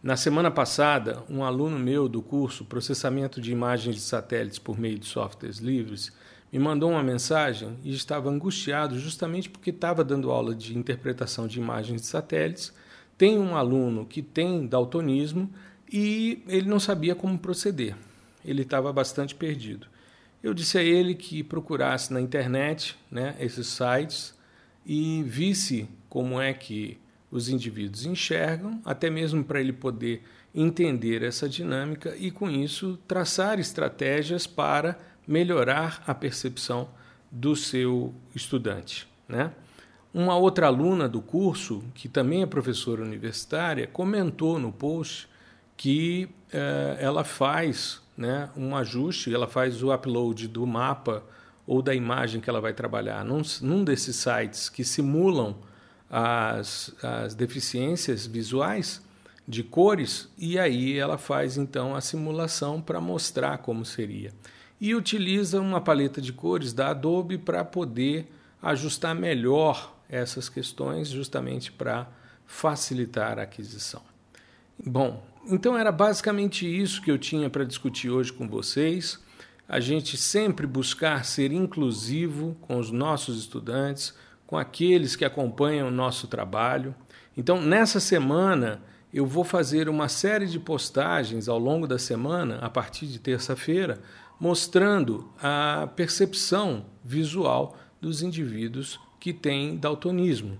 Na 0.01 0.15
semana 0.15 0.49
passada, 0.49 1.23
um 1.29 1.43
aluno 1.43 1.77
meu 1.77 2.07
do 2.07 2.21
curso 2.21 2.63
Processamento 2.63 3.41
de 3.41 3.51
Imagens 3.51 3.95
de 3.95 4.01
Satélites 4.01 4.59
por 4.59 4.79
meio 4.79 4.97
de 4.97 5.05
softwares 5.05 5.57
livres 5.57 6.13
me 6.51 6.59
mandou 6.59 6.91
uma 6.91 7.03
mensagem 7.03 7.77
e 7.83 7.93
estava 7.93 8.29
angustiado 8.29 8.97
justamente 8.97 9.49
porque 9.49 9.69
estava 9.69 10.03
dando 10.03 10.31
aula 10.31 10.55
de 10.55 10.77
interpretação 10.77 11.47
de 11.47 11.59
imagens 11.59 12.01
de 12.01 12.07
satélites. 12.07 12.73
Tem 13.17 13.37
um 13.37 13.55
aluno 13.55 14.05
que 14.05 14.21
tem 14.21 14.65
daltonismo 14.65 15.49
e 15.91 16.43
ele 16.47 16.67
não 16.67 16.79
sabia 16.79 17.13
como 17.13 17.37
proceder. 17.37 17.95
Ele 18.43 18.63
estava 18.63 18.91
bastante 18.91 19.35
perdido. 19.35 19.87
Eu 20.41 20.53
disse 20.53 20.77
a 20.77 20.83
ele 20.83 21.13
que 21.13 21.43
procurasse 21.43 22.13
na 22.13 22.21
internet 22.21 22.97
né, 23.11 23.35
esses 23.39 23.67
sites 23.67 24.33
e 24.85 25.21
visse 25.23 25.87
como 26.07 26.39
é 26.41 26.53
que 26.53 26.97
os 27.29 27.49
indivíduos 27.49 28.05
enxergam, 28.05 28.81
até 28.83 29.09
mesmo 29.09 29.43
para 29.43 29.59
ele 29.59 29.73
poder 29.73 30.23
entender 30.55 31.21
essa 31.21 31.47
dinâmica 31.47 32.15
e, 32.17 32.31
com 32.31 32.49
isso, 32.49 32.97
traçar 33.07 33.59
estratégias 33.59 34.47
para 34.47 34.97
melhorar 35.29 36.01
a 36.07 36.15
percepção 36.15 36.89
do 37.29 37.55
seu 37.55 38.11
estudante. 38.33 39.07
Né? 39.27 39.51
Uma 40.11 40.35
outra 40.35 40.65
aluna 40.65 41.07
do 41.07 41.21
curso, 41.21 41.83
que 41.93 42.09
também 42.09 42.41
é 42.41 42.47
professora 42.47 43.03
universitária, 43.03 43.85
comentou 43.85 44.57
no 44.57 44.71
post 44.71 45.29
que 45.77 46.27
eh, 46.51 46.97
ela 46.99 47.23
faz 47.23 48.01
né, 48.17 48.49
um 48.57 48.75
ajuste, 48.75 49.31
ela 49.31 49.47
faz 49.47 49.83
o 49.83 49.93
upload 49.93 50.47
do 50.47 50.65
mapa 50.65 51.23
ou 51.67 51.83
da 51.83 51.93
imagem 51.93 52.41
que 52.41 52.49
ela 52.49 52.59
vai 52.59 52.73
trabalhar 52.73 53.23
num, 53.23 53.43
num 53.61 53.83
desses 53.83 54.15
sites 54.15 54.67
que 54.67 54.83
simulam 54.83 55.55
as, 56.09 56.91
as 57.03 57.35
deficiências 57.35 58.25
visuais 58.25 58.99
de 59.47 59.61
cores 59.61 60.27
e 60.39 60.57
aí 60.57 60.97
ela 60.97 61.19
faz 61.19 61.55
então 61.55 61.95
a 61.95 62.01
simulação 62.01 62.81
para 62.81 62.99
mostrar 62.99 63.59
como 63.59 63.85
seria 63.85 64.33
e 64.79 64.95
utiliza 64.95 65.59
uma 65.59 65.81
paleta 65.81 66.21
de 66.21 66.31
cores 66.31 66.73
da 66.73 66.89
Adobe 66.89 67.37
para 67.37 67.65
poder 67.65 68.31
ajustar 68.61 69.13
melhor 69.13 69.95
essas 70.09 70.49
questões, 70.49 71.09
justamente 71.09 71.71
para 71.71 72.07
facilitar 72.45 73.37
a 73.37 73.43
aquisição. 73.43 74.01
Bom, 74.83 75.23
então 75.45 75.77
era 75.77 75.91
basicamente 75.91 76.65
isso 76.65 77.01
que 77.01 77.11
eu 77.11 77.17
tinha 77.17 77.49
para 77.49 77.63
discutir 77.63 78.09
hoje 78.09 78.33
com 78.33 78.47
vocês. 78.47 79.19
A 79.67 79.79
gente 79.79 80.17
sempre 80.17 80.65
buscar 80.65 81.25
ser 81.25 81.51
inclusivo 81.51 82.57
com 82.61 82.79
os 82.79 82.91
nossos 82.91 83.37
estudantes, 83.39 84.13
com 84.47 84.57
aqueles 84.57 85.15
que 85.15 85.23
acompanham 85.23 85.89
o 85.89 85.91
nosso 85.91 86.27
trabalho. 86.27 86.95
Então, 87.37 87.61
nessa 87.61 87.99
semana, 87.99 88.81
eu 89.13 89.25
vou 89.25 89.43
fazer 89.43 89.87
uma 89.87 90.07
série 90.07 90.47
de 90.47 90.59
postagens 90.59 91.47
ao 91.47 91.59
longo 91.59 91.85
da 91.85 91.99
semana, 91.99 92.57
a 92.57 92.69
partir 92.69 93.05
de 93.05 93.19
terça-feira, 93.19 94.01
mostrando 94.39 95.29
a 95.41 95.89
percepção 95.95 96.85
visual 97.03 97.77
dos 97.99 98.21
indivíduos 98.21 98.99
que 99.19 99.33
têm 99.33 99.75
daltonismo. 99.75 100.57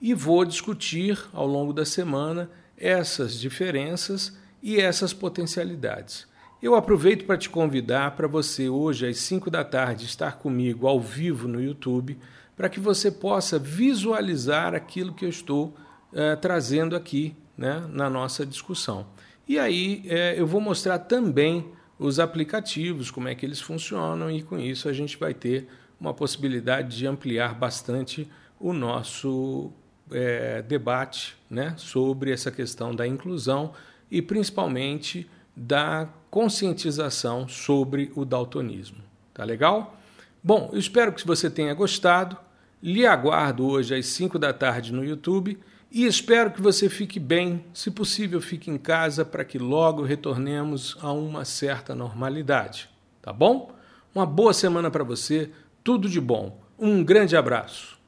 E 0.00 0.12
vou 0.12 0.44
discutir 0.44 1.18
ao 1.32 1.46
longo 1.46 1.72
da 1.72 1.84
semana 1.84 2.50
essas 2.76 3.38
diferenças 3.38 4.36
e 4.60 4.80
essas 4.80 5.12
potencialidades. 5.12 6.26
Eu 6.60 6.74
aproveito 6.74 7.24
para 7.24 7.36
te 7.36 7.48
convidar 7.48 8.16
para 8.16 8.26
você 8.26 8.68
hoje 8.68 9.06
às 9.06 9.18
5 9.18 9.50
da 9.50 9.64
tarde 9.64 10.04
estar 10.04 10.38
comigo 10.38 10.86
ao 10.86 11.00
vivo 11.00 11.46
no 11.46 11.60
YouTube, 11.60 12.18
para 12.56 12.68
que 12.68 12.80
você 12.80 13.10
possa 13.10 13.58
visualizar 13.58 14.74
aquilo 14.74 15.14
que 15.14 15.24
eu 15.24 15.28
estou 15.28 15.74
eh, 16.12 16.36
trazendo 16.36 16.94
aqui 16.94 17.34
né, 17.56 17.84
na 17.90 18.08
nossa 18.08 18.46
discussão. 18.46 19.06
E 19.48 19.58
aí 19.58 20.04
eh, 20.06 20.34
eu 20.36 20.46
vou 20.46 20.60
mostrar 20.60 20.98
também 21.00 21.72
os 21.98 22.18
aplicativos, 22.18 23.10
como 23.10 23.28
é 23.28 23.34
que 23.34 23.44
eles 23.46 23.60
funcionam, 23.60 24.30
e 24.30 24.42
com 24.42 24.58
isso 24.58 24.88
a 24.88 24.92
gente 24.92 25.16
vai 25.16 25.34
ter 25.34 25.68
uma 26.00 26.12
possibilidade 26.12 26.96
de 26.96 27.06
ampliar 27.06 27.54
bastante 27.54 28.28
o 28.58 28.72
nosso 28.72 29.70
é, 30.10 30.62
debate 30.62 31.36
né, 31.48 31.74
sobre 31.76 32.32
essa 32.32 32.50
questão 32.50 32.94
da 32.94 33.06
inclusão 33.06 33.72
e 34.10 34.20
principalmente 34.20 35.28
da 35.54 36.08
conscientização 36.30 37.46
sobre 37.46 38.10
o 38.14 38.24
daltonismo. 38.24 38.98
Tá 39.32 39.44
legal? 39.44 39.96
Bom, 40.42 40.70
eu 40.72 40.78
espero 40.78 41.12
que 41.12 41.26
você 41.26 41.48
tenha 41.48 41.74
gostado. 41.74 42.36
Lhe 42.82 43.06
aguardo 43.06 43.66
hoje 43.66 43.94
às 43.94 44.06
5 44.06 44.38
da 44.38 44.52
tarde 44.52 44.92
no 44.92 45.04
YouTube 45.04 45.58
e 45.92 46.06
espero 46.06 46.50
que 46.50 46.62
você 46.62 46.88
fique 46.88 47.20
bem, 47.20 47.64
se 47.74 47.90
possível, 47.90 48.40
fique 48.40 48.70
em 48.70 48.78
casa 48.78 49.24
para 49.24 49.44
que 49.44 49.58
logo 49.58 50.02
retornemos 50.02 50.96
a 51.00 51.12
uma 51.12 51.44
certa 51.44 51.94
normalidade. 51.94 52.88
Tá 53.20 53.32
bom? 53.32 53.70
Uma 54.14 54.26
boa 54.26 54.54
semana 54.54 54.90
para 54.90 55.04
você, 55.04 55.50
tudo 55.84 56.08
de 56.08 56.20
bom. 56.20 56.60
Um 56.78 57.04
grande 57.04 57.36
abraço. 57.36 58.01